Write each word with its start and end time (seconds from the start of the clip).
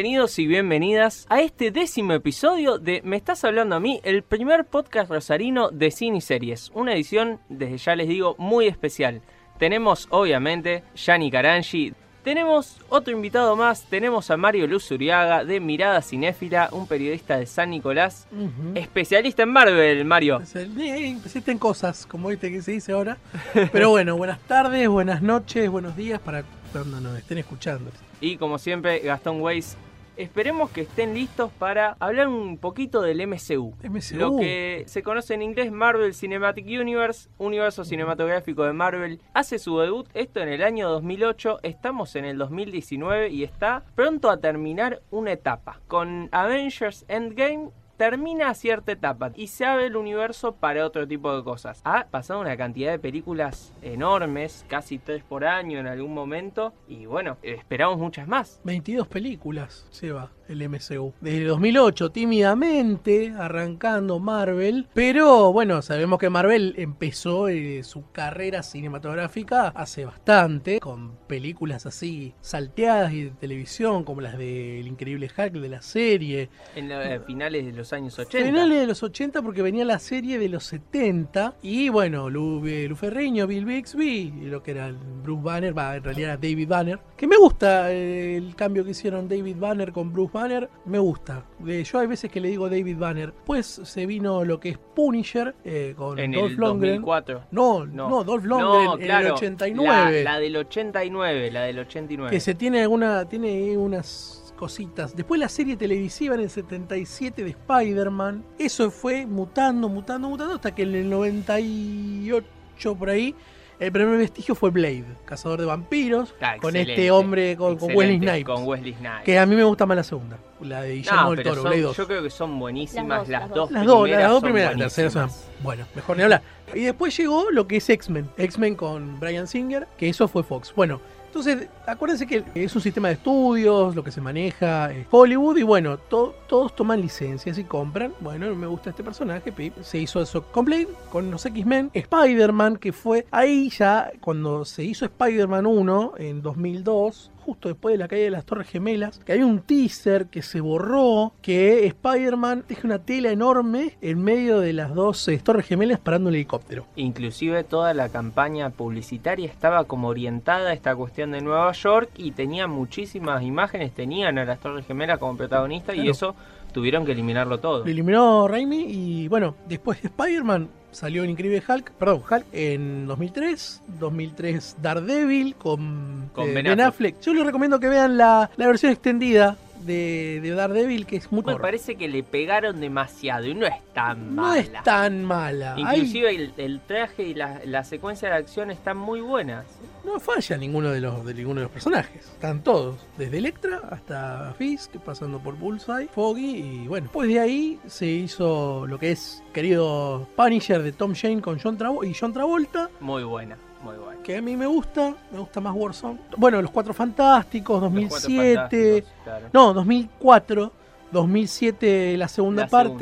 Bienvenidos 0.00 0.38
y 0.38 0.46
bienvenidas 0.46 1.26
a 1.28 1.42
este 1.42 1.70
décimo 1.70 2.14
episodio 2.14 2.78
de 2.78 3.02
Me 3.04 3.18
estás 3.18 3.44
hablando 3.44 3.76
a 3.76 3.80
mí, 3.80 4.00
el 4.02 4.22
primer 4.22 4.64
podcast 4.64 5.10
rosarino 5.10 5.68
de 5.68 5.90
cine 5.90 6.16
y 6.16 6.20
series. 6.22 6.70
Una 6.72 6.94
edición, 6.94 7.38
desde 7.50 7.76
ya 7.76 7.96
les 7.96 8.08
digo, 8.08 8.34
muy 8.38 8.66
especial. 8.66 9.20
Tenemos, 9.58 10.06
obviamente, 10.08 10.84
Yanni 10.94 11.30
Carangi. 11.30 11.92
Tenemos 12.24 12.80
otro 12.88 13.12
invitado 13.12 13.56
más, 13.56 13.84
tenemos 13.90 14.30
a 14.30 14.38
Mario 14.38 14.66
Luz 14.66 14.90
Uriaga 14.90 15.44
de 15.44 15.60
Mirada 15.60 16.00
Cinéfila, 16.00 16.70
un 16.72 16.86
periodista 16.86 17.36
de 17.36 17.44
San 17.44 17.68
Nicolás, 17.68 18.26
especialista 18.74 19.42
en 19.42 19.50
Marvel, 19.50 20.06
Mario. 20.06 20.40
Existen 20.40 21.58
cosas, 21.58 22.06
como 22.06 22.28
viste 22.28 22.50
que 22.50 22.62
se 22.62 22.72
dice 22.72 22.92
ahora. 22.92 23.18
Pero 23.70 23.90
bueno, 23.90 24.16
buenas 24.16 24.40
tardes, 24.40 24.88
buenas 24.88 25.20
noches, 25.20 25.68
buenos 25.68 25.94
días 25.94 26.20
para 26.20 26.44
cuando 26.72 27.02
nos 27.02 27.18
estén 27.18 27.36
escuchando. 27.36 27.90
Y 28.22 28.38
como 28.38 28.58
siempre, 28.58 29.00
Gastón 29.00 29.42
Weiss. 29.42 29.76
Esperemos 30.20 30.70
que 30.70 30.82
estén 30.82 31.14
listos 31.14 31.50
para 31.50 31.96
hablar 31.98 32.28
un 32.28 32.58
poquito 32.58 33.00
del 33.00 33.26
MCU. 33.26 33.74
MCU. 33.82 34.16
Lo 34.16 34.36
que 34.36 34.84
se 34.86 35.02
conoce 35.02 35.32
en 35.32 35.40
inglés 35.40 35.72
Marvel 35.72 36.12
Cinematic 36.12 36.66
Universe, 36.66 37.30
universo 37.38 37.86
cinematográfico 37.86 38.64
de 38.64 38.74
Marvel, 38.74 39.22
hace 39.32 39.58
su 39.58 39.78
debut 39.78 40.06
esto 40.12 40.40
en 40.40 40.50
el 40.50 40.62
año 40.62 40.90
2008, 40.90 41.60
estamos 41.62 42.16
en 42.16 42.26
el 42.26 42.36
2019 42.36 43.30
y 43.30 43.44
está 43.44 43.82
pronto 43.94 44.28
a 44.28 44.36
terminar 44.36 45.00
una 45.10 45.32
etapa. 45.32 45.80
Con 45.88 46.28
Avengers 46.32 47.06
Endgame 47.08 47.70
termina 48.00 48.54
cierta 48.54 48.92
etapa 48.92 49.30
y 49.36 49.48
se 49.48 49.66
abre 49.66 49.84
el 49.84 49.94
universo 49.94 50.54
para 50.54 50.86
otro 50.86 51.06
tipo 51.06 51.36
de 51.36 51.44
cosas. 51.44 51.82
Ha 51.84 52.06
pasado 52.06 52.40
una 52.40 52.56
cantidad 52.56 52.92
de 52.92 52.98
películas 52.98 53.74
enormes, 53.82 54.64
casi 54.68 54.96
tres 54.96 55.22
por 55.22 55.44
año 55.44 55.78
en 55.78 55.86
algún 55.86 56.14
momento, 56.14 56.72
y 56.88 57.04
bueno, 57.04 57.36
esperamos 57.42 57.98
muchas 57.98 58.26
más. 58.26 58.58
22 58.64 59.06
películas 59.06 59.86
lleva 60.00 60.30
el 60.50 60.68
MCU. 60.68 61.12
Desde 61.20 61.38
el 61.38 61.48
2008, 61.48 62.10
tímidamente, 62.10 63.32
arrancando 63.36 64.18
Marvel. 64.18 64.86
Pero 64.94 65.52
bueno, 65.52 65.82
sabemos 65.82 66.18
que 66.18 66.30
Marvel 66.30 66.74
empezó 66.76 67.48
eh, 67.48 67.82
su 67.84 68.10
carrera 68.10 68.62
cinematográfica 68.62 69.68
hace 69.68 70.04
bastante, 70.04 70.80
con 70.80 71.16
películas 71.26 71.86
así 71.86 72.34
salteadas 72.40 73.12
y 73.12 73.24
de 73.24 73.30
televisión, 73.30 74.04
como 74.04 74.20
las 74.20 74.36
de 74.36 74.80
El 74.80 74.88
Increíble 74.88 75.30
Hulk 75.36 75.52
de 75.52 75.68
la 75.68 75.82
serie. 75.82 76.50
En 76.74 76.88
los 76.88 77.04
eh, 77.04 77.20
finales 77.26 77.64
de 77.64 77.72
los 77.72 77.92
años 77.92 78.18
80. 78.18 78.46
Finales 78.46 78.80
de 78.80 78.86
los 78.86 79.02
80 79.02 79.42
porque 79.42 79.62
venía 79.62 79.84
la 79.84 79.98
serie 79.98 80.38
de 80.38 80.48
los 80.48 80.64
70 80.64 81.54
y 81.62 81.88
bueno, 81.88 82.28
Lu, 82.28 82.66
eh, 82.66 82.86
Lu 82.88 82.96
Ferriño, 82.96 83.46
Bill 83.46 83.64
Bixby 83.64 84.32
lo 84.50 84.62
que 84.62 84.72
era 84.72 84.92
Bruce 85.22 85.42
Banner, 85.42 85.76
va, 85.76 85.96
en 85.96 86.04
realidad 86.04 86.30
era 86.30 86.36
David 86.36 86.68
Banner, 86.68 86.98
que 87.16 87.26
me 87.26 87.36
gusta 87.36 87.90
el 87.92 88.54
cambio 88.56 88.84
que 88.84 88.90
hicieron 88.90 89.28
David 89.28 89.56
Banner 89.58 89.92
con 89.92 90.12
Bruce 90.12 90.32
Banner, 90.32 90.39
me 90.86 90.98
gusta. 90.98 91.44
Eh, 91.66 91.84
yo 91.84 91.98
hay 91.98 92.06
veces 92.06 92.30
que 92.30 92.40
le 92.40 92.48
digo 92.48 92.68
David 92.68 92.96
Banner, 92.98 93.32
pues 93.44 93.66
se 93.66 94.06
vino 94.06 94.44
lo 94.44 94.58
que 94.60 94.70
es 94.70 94.78
Punisher 94.78 95.54
eh, 95.64 95.94
con 95.96 96.18
En 96.18 96.32
Dolph 96.32 96.50
el 96.52 96.56
Lundgren. 96.56 96.94
2004. 97.02 97.42
No, 97.50 97.86
No. 97.86 98.08
no, 98.08 98.24
Dolph 98.24 98.44
Lundgren 98.44 98.84
No, 98.84 98.94
en 98.94 99.00
claro, 99.00 99.26
el 99.26 99.32
89. 99.32 100.22
La, 100.24 100.32
la 100.32 100.40
del 100.40 100.56
89, 100.56 101.50
la 101.50 101.62
del 101.62 101.78
89. 101.78 102.30
Que 102.30 102.40
se 102.40 102.54
tiene 102.54 102.82
alguna, 102.82 103.24
tiene 103.28 103.76
unas 103.76 104.54
cositas. 104.56 105.16
Después 105.16 105.40
la 105.40 105.48
serie 105.48 105.76
televisiva 105.76 106.34
en 106.34 106.42
el 106.42 106.50
77 106.50 107.42
de 107.44 107.50
Spider-Man. 107.50 108.44
Eso 108.58 108.90
fue 108.90 109.24
mutando, 109.26 109.88
mutando, 109.88 110.28
mutando 110.28 110.54
hasta 110.54 110.74
que 110.74 110.82
en 110.82 110.94
el 110.94 111.08
98 111.10 112.94
por 112.98 113.10
ahí. 113.10 113.34
El 113.80 113.90
primer 113.92 114.18
vestigio 114.18 114.54
fue 114.54 114.68
Blade, 114.70 115.04
cazador 115.24 115.58
de 115.58 115.64
vampiros, 115.66 116.34
Ah, 116.40 116.56
con 116.60 116.76
este 116.76 117.10
hombre, 117.10 117.56
con, 117.56 117.78
con 117.78 117.94
Wesley 117.94 118.18
Snipes. 118.18 118.44
Con 118.44 118.64
Wesley 118.66 118.92
Snipes. 118.92 119.24
Que 119.24 119.38
a 119.38 119.46
mí 119.46 119.56
me 119.56 119.64
gusta 119.64 119.86
más 119.86 119.96
la 119.96 120.04
segunda, 120.04 120.36
la 120.60 120.82
de 120.82 120.96
Guillermo 120.96 121.22
No, 121.22 121.30
del 121.30 121.42
Toro, 121.44 121.54
son- 121.56 121.64
Blade 121.64 121.80
2. 121.82 121.96
yo 121.96 122.06
creo 122.06 122.22
que 122.22 122.30
son 122.30 122.58
buenísimas 122.58 123.26
Las 123.26 123.40
las, 123.40 123.48
dos, 123.48 123.56
dos, 123.56 123.70
las 123.70 123.86
dos, 123.86 124.02
primeras. 124.02 124.22
las 124.22 124.30
dos 124.30 124.40
son 124.40 124.42
primeras, 124.52 124.72
la 124.76 124.84
tercera 124.84 125.10
son, 125.10 125.30
bueno, 125.62 125.86
mejor 125.94 126.16
ni 126.18 126.22
hablar. 126.24 126.42
Y 126.74 126.80
después 126.80 127.16
llegó 127.16 127.50
lo 127.50 127.66
que 127.66 127.78
es 127.78 127.88
X-Men, 127.88 128.28
X-Men 128.36 128.74
con 128.76 129.18
Brian 129.18 129.46
Singer, 129.46 129.88
que 129.96 130.10
eso 130.10 130.28
fue 130.28 130.42
Fox. 130.44 130.74
Bueno, 130.76 131.00
entonces 131.30 131.68
acuérdense 131.86 132.26
que 132.26 132.42
es 132.54 132.74
un 132.74 132.82
sistema 132.82 133.06
de 133.08 133.14
estudios, 133.14 133.94
lo 133.94 134.02
que 134.02 134.10
se 134.10 134.20
maneja 134.20 134.92
es 134.92 135.06
Hollywood 135.10 135.58
y 135.58 135.62
bueno, 135.62 135.96
to- 135.96 136.34
todos 136.48 136.74
toman 136.74 137.00
licencias 137.00 137.56
y 137.56 137.62
compran. 137.64 138.12
Bueno, 138.18 138.52
me 138.56 138.66
gusta 138.66 138.90
este 138.90 139.04
personaje, 139.04 139.52
pip. 139.52 139.72
se 139.82 139.98
hizo 139.98 140.20
eso 140.20 140.42
con 140.42 140.64
Blade, 140.64 140.88
con 141.10 141.30
los 141.30 141.46
X-Men, 141.46 141.90
Spider-Man, 141.94 142.76
que 142.78 142.92
fue 142.92 143.26
ahí 143.30 143.70
ya 143.70 144.10
cuando 144.20 144.64
se 144.64 144.82
hizo 144.82 145.04
Spider-Man 145.04 145.66
1 145.66 146.14
en 146.18 146.42
2002 146.42 147.30
justo 147.40 147.68
después 147.68 147.94
de 147.94 147.98
la 147.98 148.06
caída 148.06 148.24
de 148.26 148.30
las 148.30 148.44
Torres 148.44 148.68
Gemelas, 148.68 149.18
que 149.24 149.32
hay 149.32 149.42
un 149.42 149.60
teaser 149.60 150.26
que 150.26 150.42
se 150.42 150.60
borró, 150.60 151.32
que 151.42 151.86
Spider-Man 151.86 152.64
deja 152.68 152.82
una 152.86 152.98
tela 153.00 153.30
enorme 153.32 153.96
en 154.02 154.22
medio 154.22 154.60
de 154.60 154.72
las 154.74 154.94
dos 154.94 155.26
eh, 155.26 155.40
Torres 155.42 155.66
Gemelas 155.66 155.98
parando 155.98 156.28
un 156.28 156.34
helicóptero. 156.34 156.86
Inclusive 156.96 157.64
toda 157.64 157.92
la 157.94 158.08
campaña 158.10 158.70
publicitaria 158.70 159.48
estaba 159.48 159.84
como 159.84 160.08
orientada 160.08 160.70
a 160.70 160.72
esta 160.74 160.94
cuestión 160.94 161.19
de 161.28 161.40
Nueva 161.40 161.72
York 161.72 162.10
y 162.16 162.32
tenía 162.32 162.66
muchísimas 162.66 163.42
imágenes, 163.42 163.92
tenían 163.92 164.38
a 164.38 164.44
las 164.44 164.60
Torres 164.60 164.86
Gemelas 164.86 165.18
como 165.18 165.36
protagonistas 165.36 165.96
y 165.96 166.08
eso 166.08 166.34
tuvieron 166.72 167.04
que 167.04 167.12
eliminarlo 167.12 167.58
todo. 167.58 167.80
Lo 167.84 167.90
eliminó 167.90 168.48
Raimi 168.48 168.86
y 168.88 169.28
bueno, 169.28 169.54
después 169.68 170.00
de 170.00 170.08
Spider-Man 170.08 170.68
salió 170.90 171.22
el 171.22 171.30
increíble 171.30 171.62
Hulk, 171.66 171.92
perdón, 171.92 172.22
Hulk 172.28 172.46
en 172.52 173.06
2003, 173.06 173.82
2003 173.98 174.76
Daredevil 174.80 175.54
con, 175.56 176.30
Con 176.32 176.48
eh, 176.48 176.52
Ben 176.54 176.64
Ben, 176.64 176.80
Affleck. 176.80 177.14
Affleck. 177.16 177.20
Yo 177.20 177.34
les 177.34 177.44
recomiendo 177.44 177.78
que 177.78 177.88
vean 177.88 178.16
la, 178.16 178.50
la 178.56 178.66
versión 178.66 178.92
extendida 178.92 179.56
de, 179.86 180.40
de 180.42 180.50
Daredevil 180.50 181.06
que 181.06 181.16
es 181.16 181.30
muy 181.32 181.40
Me 181.40 181.44
corta. 181.52 181.62
parece 181.62 181.96
que 181.96 182.08
le 182.08 182.22
pegaron 182.22 182.80
demasiado 182.80 183.46
y 183.46 183.54
no 183.54 183.66
es 183.66 183.74
tan 183.94 184.34
No 184.34 184.42
mala. 184.42 184.60
es 184.60 184.84
tan 184.84 185.24
mala. 185.24 185.74
Hay- 185.74 185.98
Inclusive 186.00 186.30
el, 186.34 186.52
el 186.56 186.80
traje 186.80 187.22
y 187.24 187.34
la, 187.34 187.60
la 187.64 187.84
secuencia 187.84 188.28
de 188.28 188.34
acción 188.36 188.70
están 188.70 188.96
muy 188.96 189.20
buenas. 189.20 189.64
No 190.04 190.18
falla 190.18 190.56
ninguno 190.56 190.90
de 190.90 191.00
los 191.00 191.24
de 191.24 191.34
ninguno 191.34 191.60
de 191.60 191.64
los 191.64 191.72
personajes. 191.72 192.24
Están 192.26 192.62
todos, 192.62 192.96
desde 193.18 193.38
Electra 193.38 193.80
hasta 193.90 194.54
Fisk, 194.56 194.96
pasando 194.98 195.38
por 195.38 195.56
Bullseye, 195.56 196.08
Foggy 196.08 196.56
y 196.56 196.88
bueno. 196.88 197.04
Después 197.04 197.28
de 197.28 197.38
ahí 197.40 197.78
se 197.86 198.06
hizo 198.06 198.86
lo 198.86 198.98
que 198.98 199.12
es 199.12 199.42
querido 199.52 200.26
Punisher 200.36 200.82
de 200.82 200.92
Tom 200.92 201.14
Jane 201.14 201.40
con 201.42 201.58
John 201.60 201.76
Travo 201.76 202.02
y 202.04 202.14
John 202.14 202.32
Travolta, 202.32 202.88
Muy 203.00 203.24
buena, 203.24 203.56
muy 203.82 203.96
buena. 203.96 204.09
Que 204.22 204.36
a 204.36 204.42
mí 204.42 204.56
me 204.56 204.66
gusta, 204.66 205.14
me 205.32 205.38
gusta 205.38 205.60
más 205.60 205.74
Warzone. 205.76 206.18
Bueno, 206.36 206.60
Los 206.62 206.70
Cuatro 206.70 206.92
Fantásticos, 206.94 207.80
Los 207.82 207.90
Cuatro 207.90 208.08
2007. 208.08 208.56
Fantásticos, 208.56 209.12
claro. 209.24 209.46
No, 209.52 209.74
2004. 209.74 210.72
2007 211.12 212.16
la 212.16 212.28
segunda 212.28 212.62
La 212.62 212.68
parte 212.68 212.98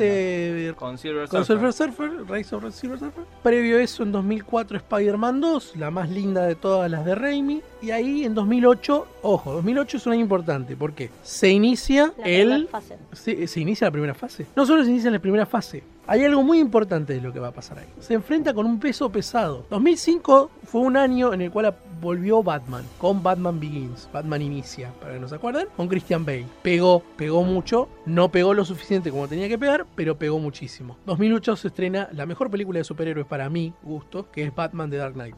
segunda. 0.47 0.67
de 0.67 0.73
Con 0.75 0.97
Silver 0.97 1.27
con 1.29 1.45
Surfer. 1.45 1.71
Surfer, 1.73 2.11
Rise 2.27 2.55
of 2.55 2.63
the 2.63 2.71
Silver 2.71 2.97
Surfer. 2.97 3.23
Previo 3.43 3.77
a 3.77 3.81
eso, 3.83 4.01
en 4.01 4.11
2004, 4.11 4.77
Spider-Man 4.77 5.39
2, 5.39 5.75
la 5.75 5.91
más 5.91 6.09
linda 6.09 6.45
de 6.47 6.55
todas 6.55 6.89
las 6.89 7.05
de 7.05 7.13
Raimi. 7.13 7.61
Y 7.83 7.91
ahí 7.91 8.23
en 8.25 8.33
2008, 8.33 9.07
ojo, 9.21 9.53
2008 9.53 9.97
es 9.97 10.05
un 10.07 10.13
año 10.13 10.21
importante 10.21 10.75
porque 10.75 11.11
se 11.21 11.49
inicia 11.49 12.11
La 12.17 12.25
el. 12.25 12.47
primera 12.49 12.71
fase. 12.71 12.97
Se, 13.13 13.47
se 13.47 13.59
inicia 13.59 13.85
la 13.87 13.91
primera 13.91 14.13
fase. 14.15 14.47
No 14.55 14.65
solo 14.65 14.83
se 14.83 14.89
inicia 14.89 15.11
la 15.11 15.19
primera 15.19 15.45
fase, 15.45 15.83
hay 16.09 16.23
algo 16.23 16.41
muy 16.41 16.57
importante 16.57 17.13
de 17.13 17.21
lo 17.21 17.31
que 17.31 17.39
va 17.39 17.49
a 17.49 17.51
pasar 17.51 17.77
ahí. 17.77 17.85
Se 17.99 18.15
enfrenta 18.15 18.51
con 18.51 18.65
un 18.65 18.79
peso 18.79 19.11
pesado. 19.11 19.67
2005 19.69 20.49
fue 20.63 20.81
un 20.81 20.97
año 20.97 21.33
en 21.33 21.41
el 21.43 21.51
cual 21.51 21.75
volvió 22.01 22.41
Batman, 22.41 22.83
con 22.97 23.21
Batman 23.21 23.59
Begins, 23.59 24.09
Batman 24.11 24.41
Inicia, 24.41 24.91
para 24.99 25.13
que 25.13 25.19
no 25.19 25.27
se 25.27 25.35
acuerden, 25.35 25.67
con 25.77 25.87
Christian 25.87 26.25
Bale. 26.25 26.47
Pegó, 26.63 27.03
pegó 27.15 27.43
mucho, 27.43 27.89
no 28.07 28.29
pegó 28.29 28.55
lo 28.55 28.65
suficiente 28.65 29.11
como 29.11 29.27
tenía 29.27 29.47
que 29.47 29.59
pegar, 29.59 29.85
pero 29.93 30.17
pegó 30.17 30.39
muchísimo. 30.39 30.97
2008 31.05 31.55
se 31.55 31.67
estrena 31.67 32.09
la 32.11 32.25
mejor 32.25 32.49
película 32.49 32.79
de 32.79 32.85
superhéroes 32.85 33.27
para 33.27 33.47
mi 33.51 33.71
gusto, 33.83 34.31
que 34.31 34.45
es 34.45 34.55
Batman 34.55 34.89
The 34.89 34.97
Dark 34.97 35.13
Knight. 35.13 35.35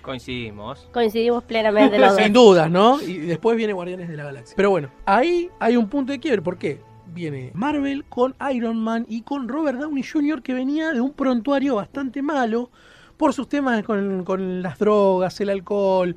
Coincidimos. 0.00 0.88
Coincidimos 0.92 1.42
plenamente 1.42 1.98
los. 1.98 2.14
Sin 2.14 2.32
dudas, 2.32 2.70
¿no? 2.70 3.02
Y 3.02 3.18
después 3.18 3.56
viene 3.56 3.72
Guardianes 3.72 4.08
de 4.08 4.16
la 4.16 4.24
Galaxia. 4.24 4.54
Pero 4.56 4.70
bueno, 4.70 4.90
ahí 5.04 5.50
hay 5.58 5.76
un 5.76 5.88
punto 5.88 6.12
de 6.12 6.20
quiebre. 6.20 6.40
¿Por 6.40 6.56
qué? 6.56 6.80
Viene 7.14 7.50
Marvel 7.54 8.04
con 8.04 8.34
Iron 8.52 8.82
Man 8.82 9.06
y 9.08 9.22
con 9.22 9.48
Robert 9.48 9.78
Downey 9.78 10.02
Jr. 10.02 10.42
que 10.42 10.54
venía 10.54 10.92
de 10.92 11.00
un 11.00 11.12
prontuario 11.12 11.76
bastante 11.76 12.22
malo 12.22 12.70
por 13.16 13.34
sus 13.34 13.48
temas 13.48 13.82
con, 13.82 14.24
con 14.24 14.62
las 14.62 14.78
drogas, 14.78 15.40
el 15.40 15.50
alcohol. 15.50 16.16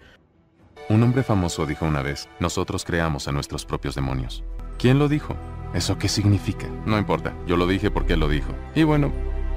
Un 0.89 1.03
hombre 1.03 1.23
famoso 1.23 1.65
dijo 1.65 1.85
una 1.85 2.01
vez, 2.01 2.29
nosotros 2.39 2.83
creamos 2.83 3.27
a 3.27 3.31
nuestros 3.31 3.65
propios 3.65 3.95
demonios. 3.95 4.43
¿Quién 4.77 4.99
lo 4.99 5.07
dijo? 5.07 5.35
¿Eso 5.73 5.97
qué 5.97 6.07
significa? 6.09 6.67
No 6.85 6.97
importa, 6.97 7.33
yo 7.47 7.55
lo 7.55 7.65
dije 7.65 7.91
porque 7.91 8.13
él 8.13 8.19
lo 8.19 8.27
dijo. 8.27 8.51
Y 8.75 8.83
bueno, 8.83 9.11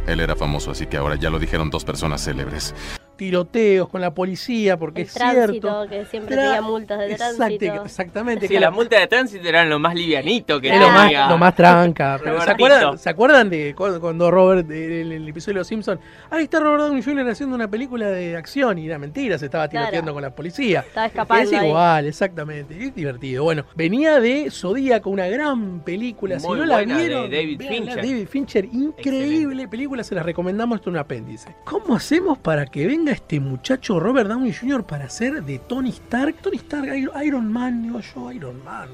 él 0.06 0.20
era 0.20 0.36
famoso, 0.36 0.70
así 0.70 0.86
que 0.86 0.96
ahora 0.96 1.16
ya 1.16 1.31
lo 1.31 1.38
dijeron 1.38 1.70
dos 1.70 1.84
personas 1.84 2.25
célebres. 2.25 2.75
Tiroteos 3.16 3.88
con 3.88 4.00
la 4.00 4.12
policía, 4.14 4.76
porque 4.76 5.02
El 5.02 5.06
es 5.06 5.14
tránsito, 5.14 5.50
cierto. 5.50 5.87
que 5.88 6.05
siempre 6.06 6.37
tenía 6.37 6.61
multas 6.62 6.99
de 6.99 7.14
tránsito. 7.14 7.84
exactamente. 7.84 8.49
Sí, 8.49 8.58
las 8.58 8.72
multas 8.72 9.00
de 9.00 9.06
tránsito 9.06 9.49
eran 9.49 9.69
lo 9.69 9.78
más 9.78 9.94
livianito 9.94 10.61
que 10.61 10.69
Es 10.75 10.81
lo 10.81 10.88
más, 10.90 11.12
lo 11.31 11.38
más 11.38 11.55
tranca. 11.55 12.19
Pero 12.22 12.40
¿se, 12.43 12.50
acuerdan, 12.50 12.99
¿Se 12.99 13.11
acuerdan 13.11 13.50
de 13.50 13.75
cu- 13.75 13.99
cuando 14.00 14.31
Robert, 14.31 14.70
en 14.70 15.12
el 15.12 15.28
episodio 15.28 15.55
de 15.55 15.61
Los 15.61 15.69
Simpsons, 15.69 16.00
ahí 16.31 16.44
está 16.44 16.61
Robert 16.61 16.82
Downey 16.84 17.02
Jr. 17.02 17.28
haciendo 17.28 17.55
una 17.55 17.69
película 17.69 18.08
de 18.08 18.37
acción 18.37 18.78
y 18.78 18.87
era 18.87 18.99
mentira, 18.99 19.38
se 19.38 19.46
estaba 19.46 19.69
Claro. 19.69 19.87
tiroteando 19.87 20.12
con 20.14 20.22
la 20.22 20.34
policía? 20.34 20.81
Estaba 20.87 21.06
escapando 21.06 21.50
Es 21.50 21.56
ahí. 21.58 21.67
igual, 21.69 22.06
exactamente. 22.06 22.82
Es 22.84 22.94
divertido. 22.94 23.44
Bueno, 23.44 23.64
venía 23.75 24.20
de 24.20 24.50
Zodíaco, 24.50 25.10
una 25.10 25.26
gran 25.28 25.81
película. 25.81 26.38
si 26.40 26.46
no 26.46 26.55
la 26.64 26.76
buena, 26.76 26.96
de 26.99 27.05
vieron, 27.05 27.31
David 27.31 27.60
Fincher. 27.60 27.96
David 27.96 28.28
Fincher, 28.28 28.64
increíble 28.72 29.69
película, 29.69 30.02
se 30.05 30.14
la 30.14 30.22
recomendamos. 30.22 30.76
Esto 30.76 30.90
es 30.90 30.94
un 30.94 30.99
apéndice. 30.99 31.55
¿Cómo 31.64 31.94
hacemos 31.94 32.38
para 32.38 32.67
que 32.67 32.87
venga 32.87 33.04
este 33.09 33.41
muchacho 33.41 33.99
Robert 34.01 34.29
Downey 34.29 34.53
Jr. 34.53 34.85
para 34.85 35.09
ser 35.09 35.43
de 35.43 35.59
Tony 35.59 35.91
Stark? 35.91 36.37
Tony 36.43 36.56
Stark, 36.56 36.97
Iron- 36.97 37.23
Iron 37.25 37.53
Man, 37.53 37.83
digo 37.83 38.01
yo, 38.01 38.33
Iron 38.33 38.65
Man. 38.65 38.89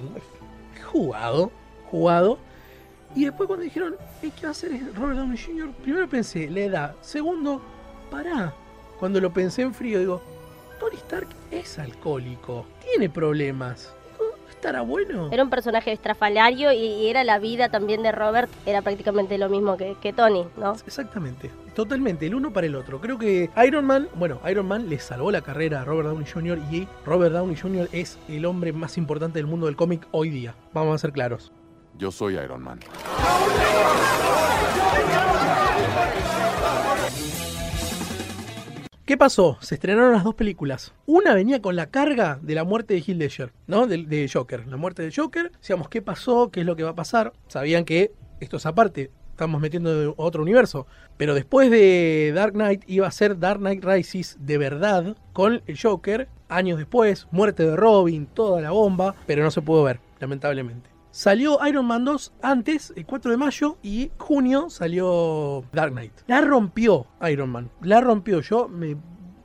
Jugado, 0.93 1.51
jugado. 1.91 2.39
Y 3.15 3.25
después 3.25 3.47
cuando 3.47 3.65
dijeron, 3.65 3.97
"Eh, 4.23 4.31
¿qué 4.35 4.43
va 4.43 4.49
a 4.49 4.53
hacer 4.53 4.73
Robert 4.95 5.19
Downey 5.19 5.39
Jr.? 5.39 5.71
Primero 5.83 6.09
pensé, 6.09 6.49
la 6.49 6.61
edad. 6.61 6.95
Segundo, 7.01 7.61
pará. 8.11 8.55
Cuando 8.99 9.21
lo 9.21 9.33
pensé 9.33 9.63
en 9.63 9.75
frío, 9.75 9.99
digo, 9.99 10.23
Tony 10.79 10.97
Stark 10.97 11.29
es 11.51 11.79
alcohólico, 11.79 12.67
tiene 12.85 13.09
problemas. 13.09 13.95
¿Estará 14.61 14.83
bueno? 14.83 15.31
Era 15.33 15.43
un 15.43 15.49
personaje 15.49 15.91
estrafalario 15.91 16.71
y, 16.71 16.77
y 16.85 17.09
era 17.09 17.25
la 17.25 17.39
vida 17.39 17.71
también 17.71 18.03
de 18.03 18.13
Robert, 18.13 18.51
era 18.67 18.83
prácticamente 18.83 19.39
lo 19.39 19.49
mismo 19.49 19.79
que, 19.79 19.97
que 20.03 20.13
Tony, 20.13 20.47
¿no? 20.59 20.73
Exactamente, 20.73 21.51
totalmente, 21.75 22.27
el 22.27 22.35
uno 22.35 22.53
para 22.53 22.67
el 22.67 22.75
otro. 22.75 23.01
Creo 23.01 23.19
que 23.19 23.49
Iron 23.67 23.87
Man, 23.87 24.11
bueno, 24.17 24.39
Iron 24.51 24.69
Man 24.69 24.91
le 24.91 24.99
salvó 24.99 25.31
la 25.31 25.41
carrera 25.41 25.81
a 25.81 25.85
Robert 25.87 26.11
Downey 26.11 26.27
Jr. 26.31 26.59
y 26.71 26.87
Robert 27.07 27.33
Downey 27.33 27.57
Jr. 27.57 27.89
es 27.93 28.19
el 28.29 28.45
hombre 28.45 28.75
más 28.75 28.99
importante 28.99 29.39
del 29.39 29.47
mundo 29.47 29.65
del 29.65 29.77
cómic 29.77 30.07
hoy 30.11 30.29
día. 30.29 30.55
Vamos 30.75 30.95
a 30.95 30.99
ser 30.99 31.13
claros. 31.13 31.53
Yo 31.97 32.13
soy 32.13 32.35
Iron 32.35 32.63
Man. 32.63 32.81
¿Qué 39.11 39.19
pasó? 39.19 39.59
Se 39.61 39.75
estrenaron 39.75 40.13
las 40.13 40.23
dos 40.23 40.37
películas. 40.37 40.95
Una 41.05 41.35
venía 41.35 41.61
con 41.61 41.75
la 41.75 41.87
carga 41.87 42.39
de 42.41 42.55
la 42.55 42.63
muerte 42.63 42.95
de 42.95 43.01
Heath 43.01 43.19
Ledger, 43.19 43.53
¿no? 43.67 43.89
De, 43.89 44.05
de 44.05 44.31
Joker. 44.33 44.69
La 44.69 44.77
muerte 44.77 45.03
de 45.03 45.11
Joker. 45.13 45.51
Decíamos, 45.51 45.89
¿qué 45.89 46.01
pasó? 46.01 46.53
¿Qué 46.53 46.61
es 46.61 46.67
lo 46.67 46.77
que 46.77 46.85
va 46.85 46.91
a 46.91 46.95
pasar? 46.95 47.33
Sabían 47.49 47.85
que 47.85 48.13
esto 48.39 48.59
es 48.59 48.67
aparte. 48.67 49.11
Estamos 49.33 49.61
metiendo 49.61 49.99
de 49.99 50.15
otro 50.17 50.43
universo. 50.43 50.87
Pero 51.17 51.35
después 51.35 51.73
de 51.73 52.31
Dark 52.37 52.53
Knight 52.53 52.85
iba 52.87 53.09
a 53.09 53.11
ser 53.11 53.41
Dark 53.41 53.59
Knight 53.59 53.85
Rises 53.85 54.37
de 54.39 54.59
verdad 54.59 55.17
con 55.33 55.61
el 55.67 55.77
Joker. 55.77 56.29
Años 56.49 56.79
después, 56.79 57.27
muerte 57.33 57.65
de 57.65 57.75
Robin, 57.75 58.27
toda 58.27 58.61
la 58.61 58.71
bomba. 58.71 59.17
Pero 59.27 59.43
no 59.43 59.51
se 59.51 59.61
pudo 59.61 59.83
ver, 59.83 59.99
lamentablemente. 60.21 60.90
Salió 61.13 61.59
Iron 61.67 61.87
Man 61.87 62.05
2 62.05 62.35
antes, 62.41 62.93
el 62.95 63.05
4 63.05 63.33
de 63.33 63.37
mayo, 63.37 63.79
y 63.83 64.13
junio 64.17 64.71
salió 64.71 65.65
Dark 65.73 65.93
Knight. 65.93 66.13
La 66.29 66.41
rompió 66.41 67.07
Iron 67.29 67.51
Man, 67.51 67.71
la 67.83 68.01
rompió. 68.01 68.41
Yo 68.41 68.69
me 68.69 68.97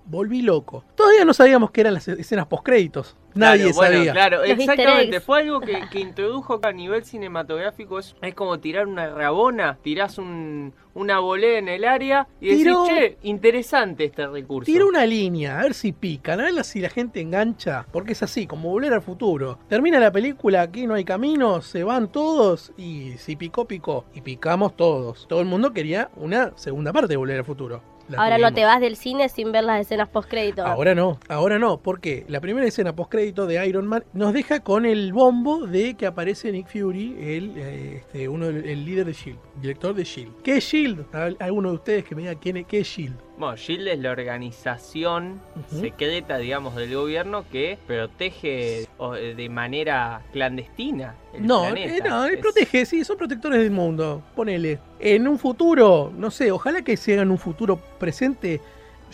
volví 0.06 0.42
loco. 0.42 0.84
Todavía 0.96 1.26
no 1.26 1.34
sabíamos 1.34 1.72
qué 1.72 1.82
eran 1.82 1.94
las 1.96 2.08
escenas 2.08 2.48
postcréditos. 2.48 3.16
Nadie 3.34 3.64
Claro, 3.64 3.76
bueno, 3.76 3.96
sabía. 3.98 4.12
Claro, 4.14 4.38
Los 4.42 4.50
exactamente. 4.50 5.20
Fue 5.20 5.40
algo 5.42 5.60
que, 5.60 5.82
que 5.92 6.00
introdujo 6.00 6.60
a 6.64 6.72
nivel 6.72 7.04
cinematográfico. 7.04 8.00
Es, 8.00 8.16
es 8.22 8.34
como 8.34 8.60
tirar 8.60 8.88
una 8.88 9.10
rabona, 9.10 9.78
tirás 9.82 10.18
un, 10.18 10.74
una 10.94 11.20
volea 11.20 11.60
en 11.60 11.68
el 11.68 11.84
área 11.84 12.28
y 12.40 12.48
decís, 12.48 12.64
Tiró- 12.64 12.86
che, 12.88 13.18
interesante 13.24 14.06
este 14.06 14.26
recurso. 14.28 14.66
Tira 14.66 14.86
una 14.86 15.06
línea, 15.06 15.60
a 15.60 15.64
ver 15.64 15.74
si 15.74 15.92
pican, 15.92 16.40
a 16.40 16.44
ver 16.44 16.64
si 16.64 16.80
la 16.80 16.90
gente 16.90 17.20
engancha, 17.20 17.86
porque 17.92 18.14
es 18.14 18.24
así, 18.24 18.48
como 18.48 18.70
volver 18.70 18.94
al 18.94 19.02
futuro. 19.02 19.60
Termina 19.68 20.00
la 20.00 20.12
película, 20.14 20.62
aquí 20.62 20.88
no 20.88 20.94
hay 20.94 21.04
camino, 21.04 21.62
se 21.62 21.84
van 21.84 22.10
todos 22.10 22.72
y 22.78 23.18
si 23.18 23.36
picó, 23.36 23.66
picó. 23.66 24.06
Y 24.14 24.22
picamos 24.22 24.78
todos. 24.78 25.28
Todo 25.28 25.42
el 25.42 25.46
mundo 25.48 25.74
quería 25.74 26.10
una 26.16 26.54
segunda 26.56 26.94
parte 26.94 27.10
de 27.10 27.18
Volver 27.18 27.40
al 27.40 27.46
Futuro. 27.46 27.95
La 28.08 28.22
Ahora 28.22 28.38
no 28.38 28.54
te 28.54 28.64
vas 28.64 28.80
del 28.80 28.96
cine 28.98 29.30
sin 29.30 29.52
ver 29.52 29.64
las 29.64 29.82
escenas 29.82 30.08
post 30.10 30.30
crédito. 30.30 30.64
Ahora 30.66 30.94
no, 30.94 31.20
ahora 31.28 31.58
no, 31.58 31.80
porque 31.82 32.24
la 32.28 32.40
primera 32.40 32.68
escena 32.68 32.96
postcrédito 32.96 33.48
de 33.48 33.66
Iron 33.68 33.88
Man 33.88 34.04
nos 34.14 34.32
deja 34.34 34.60
con 34.60 34.86
el 34.86 35.12
bombo 35.12 35.66
de 35.66 35.96
que 35.96 36.06
aparece 36.06 36.52
Nick 36.52 36.68
Fury, 36.68 37.16
el, 37.20 37.54
eh, 37.58 37.96
este, 37.98 38.30
uno 38.30 38.46
el 38.48 38.86
líder 38.86 39.06
de 39.08 39.14
Shield, 39.14 39.40
director 39.60 39.96
de 39.96 40.04
Shield. 40.04 40.34
¿Qué 40.44 40.58
es 40.58 40.64
Shield? 40.66 41.06
Al- 41.16 41.38
Alguno 41.40 41.70
de 41.70 41.76
ustedes 41.76 42.04
que 42.06 42.14
me 42.14 42.22
diga 42.22 42.36
quién 42.36 42.58
es, 42.58 42.68
qué 42.68 42.82
es 42.82 42.88
Shield. 42.88 43.16
Bueno, 43.38 43.58
Shield 43.58 43.88
es 43.90 44.00
la 44.00 44.12
organización 44.12 45.42
secreta, 45.70 46.38
digamos, 46.38 46.74
del 46.76 46.96
gobierno 46.96 47.44
que 47.52 47.78
protege 47.86 48.84
eh, 48.84 49.34
de 49.36 49.50
manera 49.50 50.22
clandestina 50.32 51.16
el 51.34 51.46
No, 51.46 51.64
planeta. 51.64 51.96
eh, 51.98 52.10
no, 52.10 52.26
eh, 52.28 52.34
Es- 52.36 52.40
protege, 52.40 52.86
sí, 52.86 53.04
son 53.04 53.18
protectores 53.18 53.60
del 53.60 53.72
mundo. 53.72 54.22
Ponele. 54.36 54.80
En 55.00 55.28
un 55.28 55.38
futuro, 55.38 56.14
no 56.18 56.32
sé, 56.32 56.50
ojalá 56.52 56.82
que 56.82 56.96
se 56.96 57.14
haga 57.14 57.24
en 57.24 57.32
un 57.32 57.38
futuro 57.38 57.76
presente. 58.00 58.62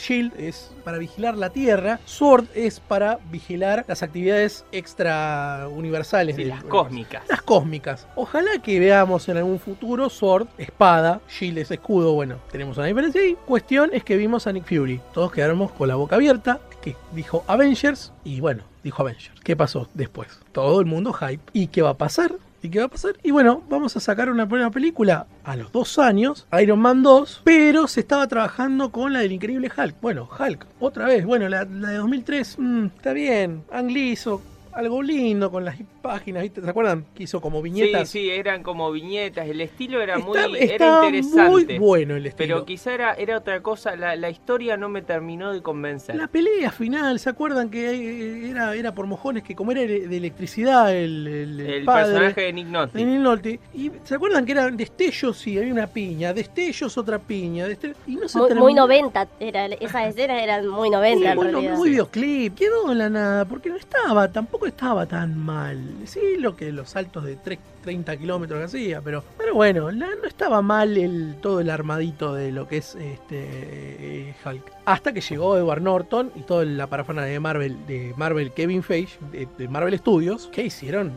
Shield 0.01 0.33
es 0.39 0.71
para 0.83 0.97
vigilar 0.97 1.37
la 1.37 1.49
Tierra, 1.51 1.99
Sword 2.05 2.45
es 2.55 2.79
para 2.79 3.19
vigilar 3.31 3.85
las 3.87 4.03
actividades 4.03 4.65
extra 4.71 5.67
universales. 5.71 6.35
sí, 6.35 6.41
del 6.41 6.49
las 6.49 6.63
cósmicas. 6.63 7.23
Las 7.29 7.41
cósmicas. 7.41 8.07
Ojalá 8.15 8.51
que 8.63 8.79
veamos 8.79 9.29
en 9.29 9.37
algún 9.37 9.59
futuro 9.59 10.09
Sword, 10.09 10.47
espada, 10.57 11.21
Shield 11.29 11.59
es 11.59 11.71
escudo. 11.71 12.13
Bueno, 12.13 12.37
tenemos 12.51 12.77
una 12.77 12.87
diferencia 12.87 13.21
ahí. 13.21 13.37
Cuestión 13.45 13.91
es 13.93 14.03
que 14.03 14.17
vimos 14.17 14.47
a 14.47 14.53
Nick 14.53 14.65
Fury. 14.65 14.99
Todos 15.13 15.31
quedamos 15.31 15.71
con 15.71 15.87
la 15.87 15.95
boca 15.95 16.15
abierta. 16.15 16.59
Que 16.81 16.95
dijo 17.13 17.43
Avengers 17.45 18.11
y 18.23 18.41
bueno, 18.41 18.63
dijo 18.83 19.03
Avengers. 19.03 19.39
¿Qué 19.43 19.55
pasó 19.55 19.87
después? 19.93 20.39
Todo 20.51 20.79
el 20.79 20.87
mundo 20.87 21.13
hype. 21.13 21.43
¿Y 21.53 21.67
qué 21.67 21.83
va 21.83 21.91
a 21.91 21.97
pasar? 21.97 22.31
¿Y 22.63 22.69
qué 22.69 22.79
va 22.79 22.85
a 22.85 22.89
pasar? 22.89 23.15
Y 23.23 23.31
bueno, 23.31 23.63
vamos 23.69 23.97
a 23.97 23.99
sacar 23.99 24.29
una 24.29 24.45
buena 24.45 24.69
película 24.69 25.25
a 25.43 25.55
los 25.55 25.71
dos 25.71 25.97
años, 25.97 26.45
Iron 26.61 26.79
Man 26.79 27.01
2, 27.01 27.41
pero 27.43 27.87
se 27.87 28.01
estaba 28.01 28.27
trabajando 28.27 28.91
con 28.91 29.13
la 29.13 29.19
del 29.19 29.31
increíble 29.31 29.71
Hulk. 29.75 29.95
Bueno, 29.99 30.29
Hulk, 30.39 30.67
otra 30.79 31.05
vez. 31.05 31.25
Bueno, 31.25 31.49
la, 31.49 31.65
la 31.65 31.89
de 31.89 31.97
2003, 31.97 32.57
mm, 32.59 32.85
está 32.97 33.13
bien. 33.13 33.63
Ang 33.71 33.89
Lee 33.89 34.11
hizo 34.11 34.41
algo 34.73 35.01
lindo 35.03 35.51
con 35.51 35.65
las 35.65 35.75
páginas, 36.01 36.43
¿viste? 36.43 36.61
¿Se 36.61 36.69
acuerdan? 36.69 37.05
Que 37.13 37.23
hizo 37.23 37.41
como 37.41 37.57
Sí, 37.57 37.63
viñetas. 37.63 38.09
sí, 38.09 38.29
eran 38.29 38.63
como 38.63 38.91
viñetas. 38.91 39.47
El 39.47 39.61
estilo 39.61 40.01
era 40.01 40.17
muy, 40.17 40.37
Está- 40.37 40.57
era 40.57 40.73
estaba 40.73 41.05
interesante. 41.07 41.49
muy 41.73 41.77
bueno 41.79 42.15
el 42.15 42.25
estilo. 42.25 42.55
Pero 42.55 42.65
quizá 42.65 42.93
era, 42.93 43.13
era 43.13 43.37
otra 43.37 43.61
cosa, 43.61 43.95
la, 43.95 44.15
la 44.15 44.29
historia 44.29 44.77
no 44.77 44.89
me 44.89 45.01
terminó 45.01 45.53
de 45.53 45.61
convencer. 45.61 46.15
La 46.15 46.27
pelea 46.27 46.71
final, 46.71 47.19
¿se 47.19 47.29
acuerdan 47.29 47.69
que 47.69 48.49
era, 48.49 48.73
era 48.75 48.93
por 48.95 49.05
mojones 49.07 49.43
que 49.43 49.55
como 49.55 49.71
era 49.71 49.81
de 49.81 50.17
electricidad 50.17 50.93
el, 50.95 51.27
el- 51.27 51.59
el 51.59 51.85
padre 51.85 52.03
personaje 52.13 52.41
de 52.41 52.53
Nick 52.53 52.67
Nolte. 52.67 52.97
de 52.97 53.05
Neil 53.05 53.23
Nolte? 53.23 53.59
Y 53.73 53.91
se 54.03 54.15
acuerdan 54.15 54.45
que 54.45 54.51
eran 54.53 54.77
destellos 54.77 55.45
y 55.47 55.57
había 55.57 55.73
una 55.73 55.87
piña, 55.87 56.33
destellos 56.33 56.97
otra 56.97 57.19
piña, 57.19 57.67
destellos, 57.67 57.97
y 58.07 58.15
no 58.15 58.27
se 58.27 58.37
Muy, 58.37 58.47
terminó. 58.47 58.63
muy 58.65 58.73
90, 58.73 59.27
era, 59.39 59.65
esas 59.67 60.07
escenas 60.07 60.41
eran 60.41 60.67
muy 60.67 60.89
90 60.89 61.31
en 61.31 61.35
muy, 61.37 61.47
realidad. 61.47 61.77
muy 61.77 61.89
videoclip, 61.91 62.55
quedó 62.55 62.91
en 62.91 62.97
la 62.97 63.09
nada, 63.09 63.45
porque 63.45 63.69
no 63.69 63.75
estaba, 63.75 64.31
tampoco 64.31 64.60
estaba 64.65 65.05
tan 65.05 65.37
mal. 65.37 65.79
Sí, 66.05 66.37
lo 66.37 66.55
que 66.55 66.71
los 66.71 66.89
saltos 66.89 67.23
de 67.23 67.35
tres- 67.35 67.59
30 67.81 68.15
kilómetros 68.17 68.59
que 68.59 68.65
hacía, 68.65 69.01
pero, 69.01 69.23
pero 69.37 69.53
bueno, 69.55 69.91
no 69.91 70.05
estaba 70.25 70.61
mal 70.61 71.37
todo 71.41 71.59
el 71.59 71.69
armadito 71.69 72.33
de 72.33 72.51
lo 72.51 72.67
que 72.67 72.77
es 72.77 72.95
este 72.95 73.25
eh, 73.31 74.35
Hulk. 74.45 74.71
Hasta 74.85 75.13
que 75.13 75.21
llegó 75.21 75.57
Edward 75.57 75.81
Norton 75.81 76.31
y 76.35 76.41
toda 76.41 76.65
la 76.65 76.87
parafana 76.87 77.23
de 77.23 77.39
Marvel, 77.39 77.85
de 77.87 78.13
Marvel 78.17 78.51
Kevin 78.51 78.83
Feige, 78.83 79.17
de, 79.57 79.67
Marvel 79.67 79.97
Studios, 79.97 80.47
que 80.51 80.65
hicieron 80.65 81.11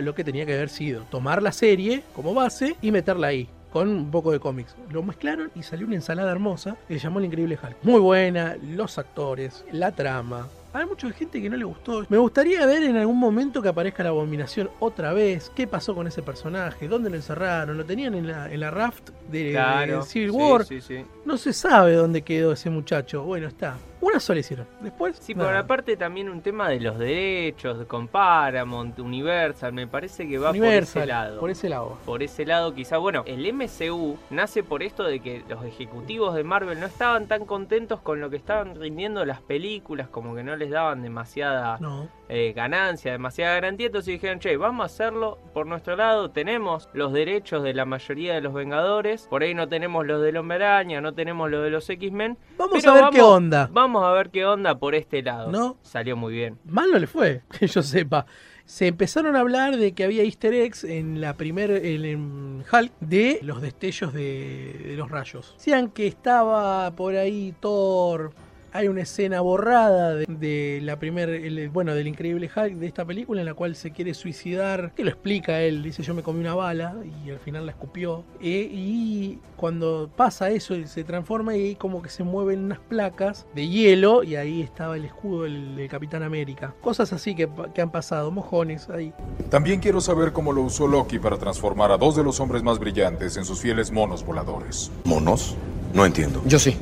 lo 0.00 0.14
que 0.14 0.24
tenía 0.24 0.44
que 0.46 0.54
haber 0.54 0.68
sido, 0.68 1.02
tomar 1.10 1.42
la 1.42 1.52
serie 1.52 2.02
como 2.14 2.34
base 2.34 2.76
y 2.82 2.90
meterla 2.90 3.28
ahí 3.28 3.48
con 3.72 3.88
un 3.88 4.10
poco 4.10 4.32
de 4.32 4.40
cómics. 4.40 4.74
Lo 4.90 5.02
mezclaron 5.02 5.50
y 5.54 5.62
salió 5.62 5.86
una 5.86 5.96
ensalada 5.96 6.32
hermosa 6.32 6.76
que 6.88 6.94
se 6.94 7.00
llamó 7.00 7.18
El 7.18 7.26
Increíble 7.26 7.58
Hulk. 7.62 7.76
Muy 7.82 8.00
buena, 8.00 8.56
los 8.62 8.98
actores, 8.98 9.64
la 9.70 9.92
trama. 9.92 10.48
Hay 10.72 10.84
mucha 10.86 11.10
gente 11.10 11.40
que 11.40 11.48
no 11.48 11.56
le 11.56 11.64
gustó. 11.64 12.04
Me 12.08 12.18
gustaría 12.18 12.64
ver 12.66 12.82
en 12.82 12.96
algún 12.96 13.18
momento 13.18 13.62
que 13.62 13.68
aparezca 13.68 14.02
la 14.02 14.10
abominación 14.10 14.68
otra 14.80 15.12
vez. 15.14 15.50
¿Qué 15.54 15.66
pasó 15.66 15.94
con 15.94 16.06
ese 16.06 16.22
personaje? 16.22 16.88
¿Dónde 16.88 17.08
lo 17.08 17.16
encerraron? 17.16 17.76
¿Lo 17.78 17.84
tenían 17.84 18.14
en 18.14 18.26
la, 18.26 18.52
en 18.52 18.60
la 18.60 18.70
raft 18.70 19.10
de, 19.30 19.52
Claro. 19.52 19.96
de 19.98 20.02
Civil 20.02 20.30
sí, 20.30 20.36
War? 20.36 20.64
Sí, 20.64 20.80
sí. 20.80 21.04
No 21.24 21.38
se 21.38 21.52
sabe 21.54 21.94
dónde 21.94 22.22
quedó 22.22 22.52
ese 22.52 22.68
muchacho. 22.70 23.22
Bueno, 23.22 23.48
está. 23.48 23.76
Una 24.00 24.20
sola 24.20 24.40
hicieron. 24.40 24.66
Después. 24.80 25.16
Sí, 25.20 25.34
nada. 25.34 25.48
por 25.50 25.56
aparte 25.56 25.96
también 25.96 26.28
un 26.28 26.40
tema 26.40 26.68
de 26.68 26.80
los 26.80 26.98
derechos 26.98 27.84
con 27.86 28.06
Paramount, 28.08 28.98
Universal, 29.00 29.72
me 29.72 29.86
parece 29.86 30.28
que 30.28 30.38
va 30.38 30.50
Universal, 30.50 30.80
por 30.80 31.02
ese 31.02 31.06
lado. 31.06 31.40
Por 31.40 31.50
ese 31.50 31.68
lado. 31.68 31.98
por 32.04 32.22
ese 32.22 32.46
lado 32.46 32.74
quizá, 32.74 32.98
bueno, 32.98 33.24
el 33.26 33.52
MCU 33.52 34.16
nace 34.30 34.62
por 34.62 34.82
esto 34.82 35.02
de 35.04 35.20
que 35.20 35.42
los 35.48 35.64
ejecutivos 35.64 36.34
de 36.34 36.44
Marvel 36.44 36.78
no 36.78 36.86
estaban 36.86 37.26
tan 37.26 37.44
contentos 37.44 38.00
con 38.00 38.20
lo 38.20 38.30
que 38.30 38.36
estaban 38.36 38.74
rindiendo 38.76 39.24
las 39.24 39.40
películas, 39.40 40.08
como 40.08 40.34
que 40.34 40.44
no 40.44 40.54
les 40.56 40.70
daban 40.70 41.02
demasiada 41.02 41.78
No. 41.80 42.08
eh, 42.28 42.52
ganancia, 42.54 43.10
demasiada 43.12 43.54
garantía, 43.54 43.86
entonces 43.86 44.12
dijeron, 44.12 44.38
che, 44.38 44.56
vamos 44.56 44.82
a 44.84 44.86
hacerlo 44.86 45.38
por 45.52 45.66
nuestro 45.66 45.96
lado, 45.96 46.30
tenemos 46.30 46.88
los 46.92 47.12
derechos 47.12 47.62
de 47.64 47.74
la 47.74 47.84
mayoría 47.84 48.34
de 48.34 48.42
los 48.42 48.52
Vengadores, 48.54 49.26
por 49.28 49.42
ahí 49.42 49.54
no 49.54 49.66
tenemos 49.68 50.06
los 50.06 50.22
del 50.22 50.36
Hombre 50.36 50.56
Araña, 50.64 51.00
no 51.00 51.14
tenemos 51.14 51.50
los 51.50 51.64
de 51.64 51.70
los 51.70 51.88
X-Men, 51.90 52.36
Vamos 52.56 52.78
pero 52.80 52.92
a 52.92 52.94
ver 52.94 53.04
qué 53.10 53.22
onda. 53.22 53.68
Vamos 53.72 53.87
vamos 53.92 54.08
a 54.08 54.12
ver 54.12 54.30
qué 54.30 54.44
onda 54.44 54.78
por 54.78 54.94
este 54.94 55.22
lado. 55.22 55.50
No. 55.50 55.76
Salió 55.82 56.16
muy 56.16 56.34
bien. 56.34 56.58
Mal 56.64 56.90
no 56.90 56.98
le 56.98 57.06
fue, 57.06 57.42
que 57.58 57.66
yo 57.66 57.82
sepa. 57.82 58.26
Se 58.64 58.86
empezaron 58.86 59.34
a 59.34 59.40
hablar 59.40 59.78
de 59.78 59.92
que 59.92 60.04
había 60.04 60.22
easter 60.24 60.52
eggs 60.52 60.84
en 60.84 61.22
la 61.22 61.34
primer 61.38 61.70
en, 61.70 62.04
en 62.04 62.64
Hulk 62.70 62.92
de 63.00 63.38
los 63.42 63.62
destellos 63.62 64.12
de, 64.12 64.82
de 64.84 64.94
los 64.94 65.10
rayos. 65.10 65.54
Decían 65.56 65.88
que 65.88 66.06
estaba 66.06 66.90
por 66.94 67.16
ahí 67.16 67.54
Thor. 67.60 68.32
Hay 68.78 68.86
una 68.86 69.00
escena 69.02 69.40
borrada 69.40 70.14
de, 70.14 70.24
de 70.28 70.78
la 70.84 71.00
primer, 71.00 71.28
el- 71.30 71.68
bueno, 71.68 71.96
del 71.96 72.06
increíble 72.06 72.48
Hulk 72.54 72.74
de 72.74 72.86
esta 72.86 73.04
película 73.04 73.40
en 73.40 73.46
la 73.46 73.54
cual 73.54 73.74
se 73.74 73.90
quiere 73.90 74.14
suicidar. 74.14 74.92
Que 74.94 75.02
lo 75.02 75.10
explica 75.10 75.60
él, 75.62 75.82
dice 75.82 76.04
yo 76.04 76.14
me 76.14 76.22
comí 76.22 76.38
una 76.42 76.54
bala 76.54 76.94
y 77.26 77.28
al 77.30 77.40
final 77.40 77.66
la 77.66 77.72
escupió. 77.72 78.22
Eh, 78.40 78.70
y 78.72 79.40
cuando 79.56 80.08
pasa 80.16 80.50
eso 80.50 80.76
y 80.76 80.86
se 80.86 81.02
transforma 81.02 81.56
y 81.56 81.60
ahí 81.64 81.74
como 81.74 82.02
que 82.02 82.08
se 82.08 82.22
mueven 82.22 82.62
unas 82.66 82.78
placas 82.78 83.46
de 83.52 83.66
hielo 83.66 84.22
y 84.22 84.36
ahí 84.36 84.62
estaba 84.62 84.96
el 84.96 85.06
escudo 85.06 85.42
del, 85.42 85.74
del 85.74 85.88
Capitán 85.88 86.22
América. 86.22 86.72
Cosas 86.80 87.12
así 87.12 87.34
que 87.34 87.48
han 87.82 87.90
pasado, 87.90 88.30
mojones 88.30 88.88
ahí. 88.90 89.12
También 89.50 89.80
quiero 89.80 90.00
saber 90.00 90.30
cómo 90.32 90.52
lo 90.52 90.62
usó 90.62 90.86
Loki 90.86 91.18
para 91.18 91.36
transformar 91.36 91.90
a 91.90 91.96
dos 91.98 92.14
de 92.14 92.22
los 92.22 92.38
hombres 92.38 92.62
más 92.62 92.78
brillantes 92.78 93.36
en 93.38 93.44
sus 93.44 93.58
fieles 93.58 93.90
monos 93.90 94.24
voladores. 94.24 94.92
¿Monos? 95.04 95.56
No 95.92 96.06
entiendo. 96.06 96.40
Yo 96.46 96.60
sí. 96.60 96.76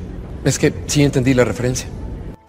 Es 0.47 0.57
que 0.57 0.73
sí 0.85 1.03
entendí 1.03 1.33
la 1.33 1.43
referencia. 1.43 1.89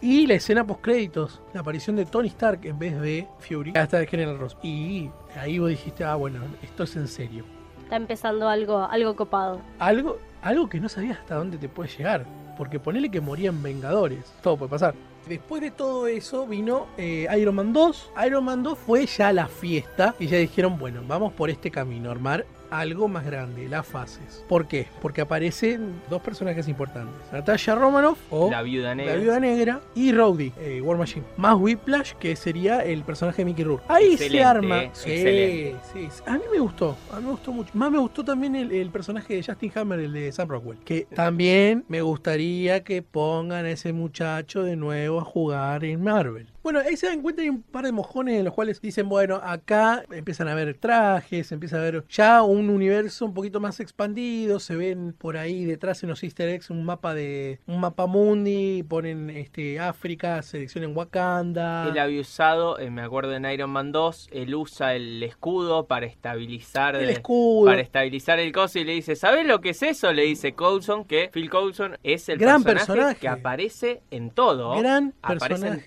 Y 0.01 0.29
la 0.29 0.35
escena 0.35 0.65
post 0.65 0.83
créditos, 0.83 1.43
la 1.53 1.63
aparición 1.63 1.97
de 1.97 2.07
Tony 2.07 2.29
Stark 2.29 2.61
en 2.63 2.79
vez 2.79 3.01
de 3.01 3.27
Fury, 3.41 3.73
hasta 3.75 3.99
de 3.99 4.07
General 4.07 4.39
Ross. 4.39 4.57
Y 4.63 5.11
ahí 5.35 5.59
vos 5.59 5.71
dijiste, 5.71 6.05
ah, 6.05 6.15
bueno, 6.15 6.39
esto 6.63 6.85
es 6.85 6.95
en 6.95 7.09
serio. 7.09 7.45
Está 7.83 7.97
empezando 7.97 8.49
algo, 8.49 8.85
algo 8.85 9.17
copado. 9.17 9.61
Algo, 9.81 10.19
algo 10.43 10.69
que 10.69 10.79
no 10.79 10.89
sabías 10.89 11.19
hasta 11.19 11.35
dónde 11.35 11.59
te 11.59 11.69
puede 11.69 11.91
llegar. 11.91 12.25
Porque 12.57 12.79
ponele 12.79 13.11
que 13.11 13.21
morían 13.21 13.61
Vengadores. 13.61 14.33
Todo 14.45 14.57
puede 14.57 14.71
pasar. 14.71 14.95
Después 15.29 15.61
de 15.61 15.73
todo 15.73 16.07
eso 16.07 16.47
vino 16.47 16.87
eh, 16.99 17.27
Iron 17.37 17.57
Man 17.57 17.73
2. 17.73 18.13
Iron 18.25 18.45
Man 18.45 18.63
2 18.63 18.79
fue 18.79 19.07
ya 19.07 19.33
la 19.33 19.49
fiesta. 19.49 20.15
Y 20.21 20.29
ya 20.29 20.37
dijeron, 20.37 20.79
bueno, 20.79 21.03
vamos 21.05 21.33
por 21.33 21.51
este 21.51 21.73
camino. 21.73 22.13
Armar 22.13 22.47
algo 22.71 23.09
más 23.09 23.25
grande, 23.25 23.69
las 23.69 23.87
fases. 23.87 24.45
¿Por 24.49 24.67
qué? 24.69 24.87
Porque 25.01 25.21
aparecen 25.21 25.95
dos 26.11 26.21
personajes 26.23 26.69
importantes. 26.69 27.15
Natasha 27.33 27.75
Romanoff 27.75 28.19
o 28.31 28.51
La 28.51 28.63
viuda 28.63 28.95
negra. 28.95 29.15
la 29.15 29.21
Viuda 29.21 29.41
Negra 29.41 29.81
y 29.95 30.13
Rhodey, 30.13 30.53
eh, 30.61 30.81
War 30.81 30.99
Machine. 30.99 31.25
Más 31.37 31.57
Whiplash, 31.59 32.13
que 32.15 32.37
sería 32.37 32.81
el 32.85 33.03
personaje 33.03 33.43
de 33.43 33.47
Mickey 33.47 33.65
Rourke. 33.65 33.85
Ahí 33.89 34.17
se 34.17 34.43
arma. 34.43 34.85
eh, 34.85 34.91
Sí, 34.93 35.11
excelente. 35.11 35.77
sí, 35.93 36.09
sí. 36.11 36.23
A 36.27 36.33
mí 36.35 36.43
me 36.53 36.59
gustó. 36.59 36.97
A 37.13 37.17
mí 37.21 37.25
me 37.27 37.31
gustó 37.33 37.53
mucho. 37.53 37.71
Más 37.75 37.91
me 37.91 37.99
gustó 37.99 38.25
también 38.25 38.55
el, 38.57 38.73
el 38.73 38.91
personaje 38.91 39.35
de 39.35 39.43
Justin 39.43 39.73
Hammer, 39.75 40.01
el 40.01 40.13
de 40.13 40.33
Sam 40.33 40.49
Rockwell. 40.49 40.79
Que 40.85 41.07
también 41.15 41.85
me 41.89 42.03
gustaría 42.03 42.85
que 42.85 43.03
pongan 43.03 43.65
a 43.65 43.71
ese 43.71 43.93
muchacho 43.93 44.63
de 44.63 44.77
nuevo 44.77 45.21
a 45.21 45.25
jugar 45.25 45.85
en 45.85 46.03
Marvel. 46.03 46.47
Bueno, 46.69 46.81
ahí 46.87 46.99
se 46.99 47.07
dan 47.07 47.23
cuenta 47.23 47.41
hay 47.41 47.49
un 47.49 47.63
par 47.63 47.83
de 47.87 47.93
mojones 47.93 48.39
en 48.41 48.45
los 48.45 48.53
cuales 48.53 48.79
dicen, 48.83 49.09
bueno, 49.09 49.37
acá 49.43 50.05
empiezan 50.11 50.49
a 50.49 50.55
ver 50.55 50.75
trajes, 50.79 51.51
empieza 51.51 51.79
a 51.79 51.81
ver 51.81 52.05
ya 52.11 52.43
un 52.43 52.69
universo 52.69 53.25
un 53.25 53.33
poquito 53.33 53.59
más 53.59 53.81
expandido, 53.81 54.61
se 54.61 54.77
ven 54.77 55.15
por 55.17 55.39
ahí 55.39 55.65
detrás 55.65 56.03
en 56.03 56.11
los 56.11 56.23
easter 56.23 56.47
eggs 56.51 56.69
un 56.69 56.85
mapa 56.85 57.15
de 57.15 57.59
un 57.67 57.81
mapa 57.81 58.05
mundi, 58.07 58.83
ponen 58.83 59.31
este 59.31 59.81
África, 59.81 60.43
seleccionen 60.43 60.95
Wakanda. 60.95 61.89
Él 61.89 61.99
había 61.99 62.21
usado, 62.21 62.79
eh, 62.79 62.91
me 62.91 63.01
acuerdo 63.01 63.33
en 63.35 63.47
Iron 63.47 63.71
Man 63.71 63.91
2, 63.91 64.29
él 64.31 64.55
usa 64.55 64.95
el 64.95 65.23
escudo 65.23 65.87
para 65.87 66.05
estabilizar 66.05 66.97
el 66.97 67.07
de- 67.07 67.13
escudo. 67.15 67.65
para 67.71 67.81
estabilizar 67.81 68.41
el 68.41 68.53
coso 68.53 68.79
y 68.79 68.85
le 68.85 68.93
dice, 68.93 69.17
¿sabes 69.17 69.47
lo 69.47 69.63
que 69.63 69.71
es 69.71 69.83
eso? 69.83 70.13
Le 70.13 70.25
dice 70.25 70.53
Coulson, 70.53 71.07
que 71.07 71.31
Phil 71.33 71.49
Coulson 71.49 71.97
es 72.03 72.29
el 72.29 72.37
Gran 72.37 72.63
personaje, 72.63 72.93
personaje. 72.93 73.21
que 73.21 73.29
aparece 73.29 74.03
en 74.11 74.29
todo. 74.33 74.77
Gran 74.79 75.15
Aparece 75.23 75.45
en 75.47 75.49
personaje. 75.61 75.83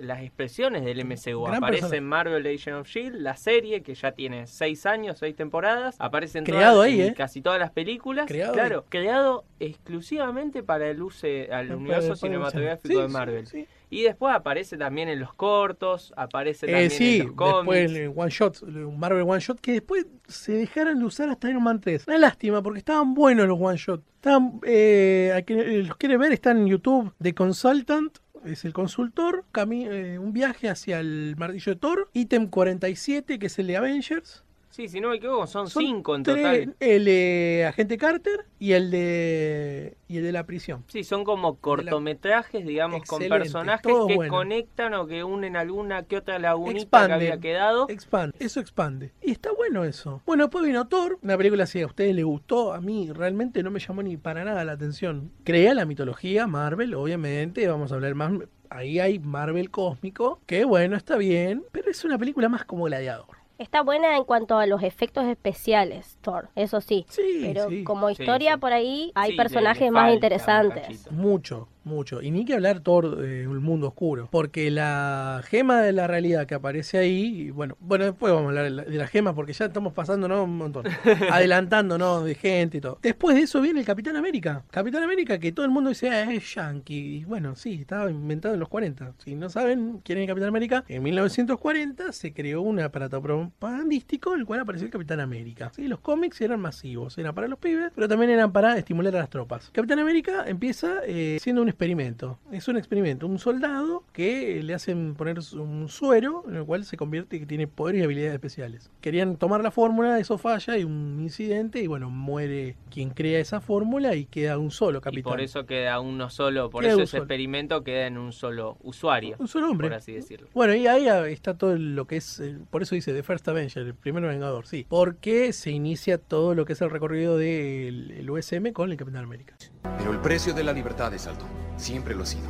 Las 0.00 0.22
expresiones 0.22 0.84
del 0.84 1.04
MCU. 1.04 1.44
Gran 1.44 1.56
aparece 1.62 1.96
en 1.96 2.04
Marvel 2.04 2.46
Agent 2.46 2.76
of 2.80 2.86
S.H.I.E.L.D., 2.88 3.20
la 3.20 3.36
serie 3.36 3.82
que 3.82 3.94
ya 3.94 4.12
tiene 4.12 4.46
seis 4.46 4.86
años, 4.86 5.18
seis 5.18 5.34
temporadas. 5.36 5.96
Aparece 5.98 6.38
en, 6.38 6.44
Creado 6.44 6.74
todas- 6.76 6.86
ahí, 6.88 7.00
en 7.00 7.08
¿eh? 7.08 7.14
casi 7.14 7.42
todas 7.42 7.58
las 7.58 7.70
películas. 7.70 8.26
Creado 8.26 8.52
claro, 8.52 8.84
creado 8.88 9.44
exclusivamente 9.60 10.62
para 10.62 10.88
el 10.88 11.02
UC, 11.02 11.50
al 11.52 11.72
universo 11.72 12.08
para- 12.08 12.16
cinematográfico 12.16 12.94
sí, 12.94 13.00
de 13.00 13.08
Marvel. 13.08 13.46
sí. 13.46 13.66
Y 13.90 14.04
después 14.04 14.34
aparece 14.34 14.78
también 14.78 15.10
en 15.10 15.20
los 15.20 15.34
cortos, 15.34 16.14
aparece 16.16 16.64
Eh, 16.64 16.70
también 16.70 16.90
sí, 16.90 17.16
en 17.20 17.26
los 17.26 17.36
cómics. 17.36 17.74
después 17.92 17.92
el 18.00 18.12
One 18.16 18.30
Shot, 18.30 18.62
un 18.62 18.98
Marvel 18.98 19.22
One 19.28 19.40
Shot, 19.40 19.60
que 19.60 19.72
después 19.72 20.06
se 20.28 20.52
dejaron 20.52 20.98
de 20.98 21.04
usar 21.04 21.28
hasta 21.28 21.50
Iron 21.50 21.62
Man 21.62 21.78
3. 21.78 22.06
Una 22.08 22.16
lástima, 22.16 22.62
porque 22.62 22.78
estaban 22.78 23.12
buenos 23.12 23.46
los 23.46 23.58
One 23.60 23.76
Shot. 23.76 24.02
Estaban, 24.14 24.60
eh, 24.64 25.34
a 25.36 25.42
quien 25.42 25.86
los 25.88 25.96
quiere 25.98 26.16
ver, 26.16 26.32
están 26.32 26.56
en 26.58 26.68
YouTube. 26.68 27.12
The 27.20 27.34
Consultant, 27.34 28.16
es 28.44 28.64
el 28.64 28.72
consultor. 28.72 29.44
eh, 29.86 30.18
un 30.18 30.32
viaje 30.32 30.68
hacia 30.68 31.00
el 31.00 31.34
martillo 31.36 31.74
de 31.74 31.80
Thor. 31.80 32.10
Ítem 32.12 32.48
47, 32.48 33.38
que 33.38 33.46
es 33.46 33.58
el 33.58 33.66
de 33.66 33.76
Avengers. 33.76 34.44
Sí, 34.72 34.88
si 34.88 35.00
no 35.00 35.10
me 35.10 35.16
equivoco, 35.16 35.46
son, 35.46 35.68
Son 35.68 35.82
cinco 35.82 36.16
en 36.16 36.22
tres, 36.22 36.36
total. 36.38 36.76
El 36.80 37.04
de 37.04 37.66
Agente 37.68 37.98
Carter 37.98 38.46
y 38.58 38.72
el 38.72 38.90
de, 38.90 39.98
y 40.08 40.16
el 40.16 40.24
de 40.24 40.32
la 40.32 40.46
prisión. 40.46 40.82
Sí, 40.88 41.04
son 41.04 41.24
como 41.24 41.56
cortometrajes, 41.56 42.64
digamos, 42.64 43.02
con 43.06 43.22
personajes 43.28 43.82
que 44.08 44.14
bueno. 44.14 44.34
conectan 44.34 44.94
o 44.94 45.06
que 45.06 45.24
unen 45.24 45.56
alguna 45.56 46.04
que 46.04 46.16
otra 46.16 46.38
lagunita 46.38 47.06
que 47.06 47.12
había 47.12 47.38
quedado. 47.38 47.86
Expande, 47.90 48.34
eso 48.40 48.60
expande. 48.60 49.12
Y 49.20 49.32
está 49.32 49.52
bueno 49.52 49.84
eso. 49.84 50.22
Bueno, 50.24 50.44
después 50.44 50.64
vino 50.64 50.88
Thor, 50.88 51.18
una 51.22 51.36
película 51.36 51.66
si 51.66 51.82
a 51.82 51.86
ustedes 51.86 52.14
les 52.14 52.24
gustó, 52.24 52.72
a 52.72 52.80
mí 52.80 53.10
realmente 53.12 53.62
no 53.62 53.70
me 53.70 53.78
llamó 53.78 54.02
ni 54.02 54.16
para 54.16 54.42
nada 54.42 54.64
la 54.64 54.72
atención. 54.72 55.32
Crea 55.44 55.74
la 55.74 55.84
mitología 55.84 56.46
Marvel, 56.46 56.94
obviamente, 56.94 57.68
vamos 57.68 57.92
a 57.92 57.96
hablar 57.96 58.14
más. 58.14 58.32
Ahí 58.70 59.00
hay 59.00 59.18
Marvel 59.18 59.70
cósmico, 59.70 60.40
que 60.46 60.64
bueno, 60.64 60.96
está 60.96 61.18
bien, 61.18 61.62
pero 61.72 61.90
es 61.90 62.06
una 62.06 62.16
película 62.16 62.48
más 62.48 62.64
como 62.64 62.84
gladiador. 62.84 63.41
Está 63.62 63.82
buena 63.82 64.16
en 64.16 64.24
cuanto 64.24 64.58
a 64.58 64.66
los 64.66 64.82
efectos 64.82 65.24
especiales, 65.26 66.18
Thor, 66.20 66.48
eso 66.56 66.80
sí. 66.80 67.06
Sí, 67.08 67.42
Pero 67.42 67.68
sí. 67.68 67.84
como 67.84 68.10
historia 68.10 68.54
sí. 68.54 68.58
por 68.58 68.72
ahí 68.72 69.12
hay 69.14 69.36
personajes 69.36 69.82
le 69.82 69.90
más 69.92 70.12
interesantes. 70.12 71.08
Mucho, 71.12 71.68
mucho. 71.84 72.22
Y 72.22 72.30
ni 72.30 72.44
que 72.44 72.54
hablar 72.54 72.80
Thor, 72.80 73.18
eh, 73.24 73.42
el 73.42 73.60
mundo 73.60 73.88
oscuro. 73.88 74.28
Porque 74.30 74.70
la 74.70 75.42
gema 75.44 75.82
de 75.82 75.92
la 75.92 76.06
realidad 76.06 76.46
que 76.46 76.54
aparece 76.54 76.98
ahí, 76.98 77.42
y 77.42 77.50
bueno, 77.50 77.76
bueno, 77.80 78.04
después 78.04 78.32
vamos 78.32 78.46
a 78.46 78.48
hablar 78.50 78.64
de 78.64 78.70
la, 78.70 78.84
de 78.84 78.96
la 78.96 79.06
gema 79.06 79.34
porque 79.34 79.52
ya 79.52 79.66
estamos 79.66 79.92
pasando 79.92 80.28
¿no? 80.28 80.44
un 80.44 80.56
montón. 80.56 80.84
Adelantándonos 81.30 82.24
de 82.24 82.34
gente 82.34 82.78
y 82.78 82.80
todo. 82.80 82.98
Después 83.02 83.36
de 83.36 83.42
eso 83.42 83.60
viene 83.60 83.80
el 83.80 83.86
Capitán 83.86 84.16
América. 84.16 84.64
Capitán 84.70 85.02
América 85.02 85.38
que 85.38 85.52
todo 85.52 85.64
el 85.66 85.72
mundo 85.72 85.90
dice, 85.90 86.10
ah, 86.10 86.32
es 86.32 86.54
yankee. 86.54 87.18
Y 87.18 87.24
bueno, 87.24 87.54
sí, 87.56 87.74
estaba 87.80 88.10
inventado 88.10 88.54
en 88.54 88.60
los 88.60 88.68
40. 88.68 89.14
Si 89.18 89.34
no 89.34 89.48
saben 89.48 90.00
quién 90.04 90.18
es 90.18 90.22
el 90.22 90.28
Capitán 90.28 90.48
América, 90.48 90.84
en 90.88 91.02
1940 91.02 92.12
se 92.12 92.32
creó 92.32 92.62
un 92.62 92.80
aparato 92.80 93.20
propagandístico 93.20 94.34
en 94.34 94.40
el 94.40 94.46
cual 94.46 94.60
apareció 94.60 94.86
el 94.86 94.92
Capitán 94.92 95.20
América. 95.20 95.70
¿sí? 95.74 95.88
Los 95.88 96.00
cómics 96.00 96.40
eran 96.40 96.60
masivos, 96.60 97.18
eran 97.18 97.34
para 97.34 97.48
los 97.48 97.58
pibes, 97.58 97.92
pero 97.94 98.08
también 98.08 98.30
eran 98.30 98.52
para 98.52 98.76
estimular 98.76 99.14
a 99.16 99.20
las 99.20 99.30
tropas. 99.30 99.70
Capitán 99.72 99.98
América 99.98 100.44
empieza 100.46 101.00
eh, 101.06 101.38
siendo 101.40 101.62
un 101.62 101.68
experimento. 101.72 102.38
Es 102.52 102.68
un 102.68 102.76
experimento, 102.76 103.26
un 103.26 103.38
soldado 103.38 104.04
que 104.12 104.62
le 104.62 104.74
hacen 104.74 105.14
poner 105.14 105.38
un 105.54 105.88
suero 105.88 106.44
en 106.48 106.56
el 106.56 106.64
cual 106.64 106.84
se 106.84 106.96
convierte 106.96 107.40
que 107.40 107.46
tiene 107.46 107.66
poderes 107.66 108.02
y 108.02 108.04
habilidades 108.04 108.34
especiales. 108.34 108.90
Querían 109.00 109.36
tomar 109.36 109.62
la 109.62 109.70
fórmula, 109.70 110.18
eso 110.18 110.38
falla, 110.38 110.74
hay 110.74 110.84
un 110.84 111.18
incidente 111.20 111.80
y 111.80 111.86
bueno, 111.86 112.10
muere 112.10 112.76
quien 112.90 113.10
crea 113.10 113.40
esa 113.40 113.60
fórmula 113.60 114.14
y 114.14 114.26
queda 114.26 114.58
un 114.58 114.70
solo 114.70 114.98
Y 114.98 115.00
capitán. 115.02 115.32
por 115.32 115.40
eso 115.40 115.66
queda 115.66 115.98
uno 116.00 116.30
solo, 116.30 116.70
por 116.70 116.82
Queda 116.82 116.92
eso 116.92 117.02
ese 117.02 117.10
solo. 117.12 117.22
experimento 117.24 117.82
queda 117.82 118.06
en 118.06 118.18
un 118.18 118.32
solo 118.32 118.76
usuario, 118.82 119.36
un 119.38 119.48
solo 119.48 119.70
hombre. 119.70 119.88
por 119.88 119.94
así 119.96 120.12
decirlo. 120.12 120.48
Bueno, 120.54 120.74
y 120.74 120.86
ahí 120.86 121.06
está 121.32 121.56
todo 121.56 121.76
lo 121.76 122.06
que 122.06 122.16
es, 122.16 122.38
eh, 122.40 122.58
por 122.70 122.82
eso 122.82 122.94
dice 122.94 123.12
The 123.12 123.22
First 123.22 123.48
Avenger, 123.48 123.86
el 123.86 123.94
primer 123.94 124.22
Vengador, 124.22 124.66
sí. 124.66 124.86
Porque 124.88 125.52
se 125.52 125.70
inicia 125.70 126.18
todo 126.18 126.54
lo 126.54 126.64
que 126.64 126.74
es 126.74 126.80
el 126.82 126.90
recorrido 126.90 127.36
del 127.38 128.10
el 128.12 128.30
USM 128.30 128.72
con 128.72 128.90
el 128.90 128.96
Capitán 128.96 129.24
América. 129.24 129.56
Pero 129.98 130.12
el 130.12 130.18
precio 130.18 130.52
de 130.54 130.64
la 130.64 130.72
libertad 130.72 131.12
es 131.14 131.26
alto. 131.26 131.44
Siempre 131.82 132.14
lo 132.14 132.22
ha 132.22 132.26
sido. 132.26 132.48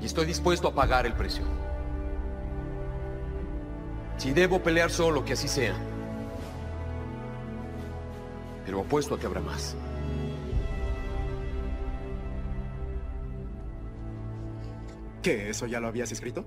Y 0.00 0.06
estoy 0.06 0.24
dispuesto 0.24 0.68
a 0.68 0.74
pagar 0.74 1.04
el 1.04 1.12
precio. 1.12 1.44
Si 4.16 4.32
debo 4.32 4.62
pelear 4.62 4.90
solo, 4.90 5.22
que 5.26 5.34
así 5.34 5.46
sea. 5.46 5.74
Pero 8.64 8.80
apuesto 8.80 9.14
a 9.14 9.20
que 9.20 9.26
habrá 9.26 9.42
más. 9.42 9.76
¿Qué? 15.22 15.50
¿Eso 15.50 15.66
ya 15.66 15.78
lo 15.78 15.88
habías 15.88 16.10
escrito? 16.12 16.46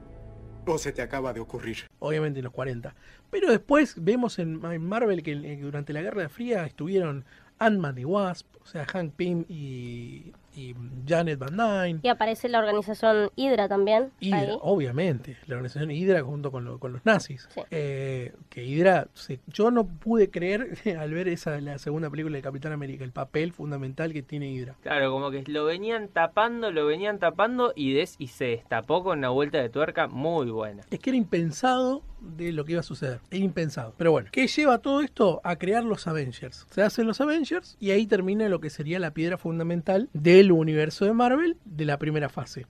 ¿O 0.65 0.79
se 0.79 0.93
te 0.93 1.03
acaba 1.03 1.31
de 1.31 1.41
ocurrir? 1.41 1.85
obviamente 1.99 2.39
en 2.39 2.45
los 2.45 2.53
40. 2.53 2.95
Pero 3.29 3.51
después 3.51 4.03
vemos 4.03 4.39
en, 4.39 4.65
en 4.65 4.81
Marvel 4.83 5.21
que 5.21 5.33
eh, 5.33 5.59
durante 5.61 5.93
la 5.93 6.01
Guerra 6.01 6.27
Fría 6.27 6.65
estuvieron 6.65 7.23
Ant-Man 7.59 7.99
y 7.99 8.05
Wasp, 8.05 8.47
o 8.63 8.65
sea, 8.65 8.83
Hank 8.85 9.13
Pym 9.13 9.45
y, 9.47 10.33
y 10.55 10.75
Janet 11.07 11.37
Van 11.39 11.57
Dyne. 11.57 11.99
Y 12.03 12.07
aparece 12.07 12.49
la 12.49 12.59
organización 12.59 13.29
Hydra 13.35 13.67
también. 13.67 14.11
Hydra, 14.19 14.39
ahí. 14.39 14.57
obviamente, 14.61 15.37
la 15.47 15.55
organización 15.55 15.91
Hydra 15.91 16.21
junto 16.23 16.51
con, 16.51 16.65
lo- 16.65 16.79
con 16.79 16.93
los 16.93 17.05
nazis. 17.05 17.47
Sí. 17.53 17.61
Eh, 17.71 18.33
que 18.49 18.63
Hydra, 18.65 19.07
se- 19.13 19.39
yo 19.47 19.71
no 19.71 19.85
pude 19.87 20.29
creer 20.29 20.77
al 20.99 21.13
ver 21.13 21.27
esa 21.27 21.59
la 21.61 21.77
segunda 21.77 22.09
película 22.09 22.35
de 22.37 22.41
Capitán 22.41 22.71
América, 22.71 23.03
el 23.03 23.11
papel 23.11 23.51
fundamental 23.51 24.13
que 24.13 24.21
tiene 24.23 24.51
Hydra. 24.51 24.75
Claro, 24.81 25.11
como 25.11 25.31
que 25.31 25.43
lo 25.47 25.65
venían 25.65 26.07
tapando, 26.09 26.71
lo 26.71 26.85
venían 26.85 27.19
tapando 27.19 27.73
y, 27.75 27.93
des 27.93 28.15
y 28.19 28.27
se 28.27 28.45
destapó 28.45 29.03
con 29.03 29.19
una 29.19 29.29
vuelta 29.29 29.57
de 29.61 29.69
tuerca 29.69 30.07
muy 30.07 30.49
buena. 30.51 30.83
Es 30.89 30.99
que 30.99 31.09
era 31.09 31.17
impensado 31.17 32.03
de 32.21 32.51
lo 32.51 32.65
que 32.65 32.71
iba 32.71 32.79
a 32.79 32.83
suceder. 32.83 33.19
Era 33.29 33.43
impensado. 33.43 33.93
Pero 33.97 34.11
bueno, 34.11 34.29
¿qué 34.31 34.47
lleva 34.47 34.79
todo 34.79 35.01
esto? 35.01 35.41
A 35.43 35.57
crear 35.57 35.83
los 35.83 36.07
Avengers. 36.07 36.65
Se 36.71 36.81
hacen 36.81 37.05
los 37.05 37.21
Avengers 37.21 37.77
y 37.79 37.91
ahí 37.91 38.07
termina 38.07 38.49
lo 38.49 38.59
que 38.59 38.69
sería 38.71 38.97
la 38.99 39.11
piedra 39.11 39.37
fundamental 39.37 40.09
del 40.13 40.44
universo 40.51 41.05
de 41.05 41.13
Marvel 41.13 41.57
de 41.65 41.85
la 41.85 41.97
primera 41.97 42.29
fase. 42.29 42.65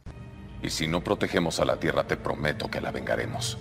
Y 0.64 0.70
si 0.70 0.88
no 0.88 1.04
protegemos 1.04 1.60
a 1.60 1.66
la 1.66 1.80
Tierra, 1.80 2.08
te 2.08 2.18
prometo 2.18 2.70
que 2.70 2.82
la 2.82 2.92
vengaremos. 2.92 3.58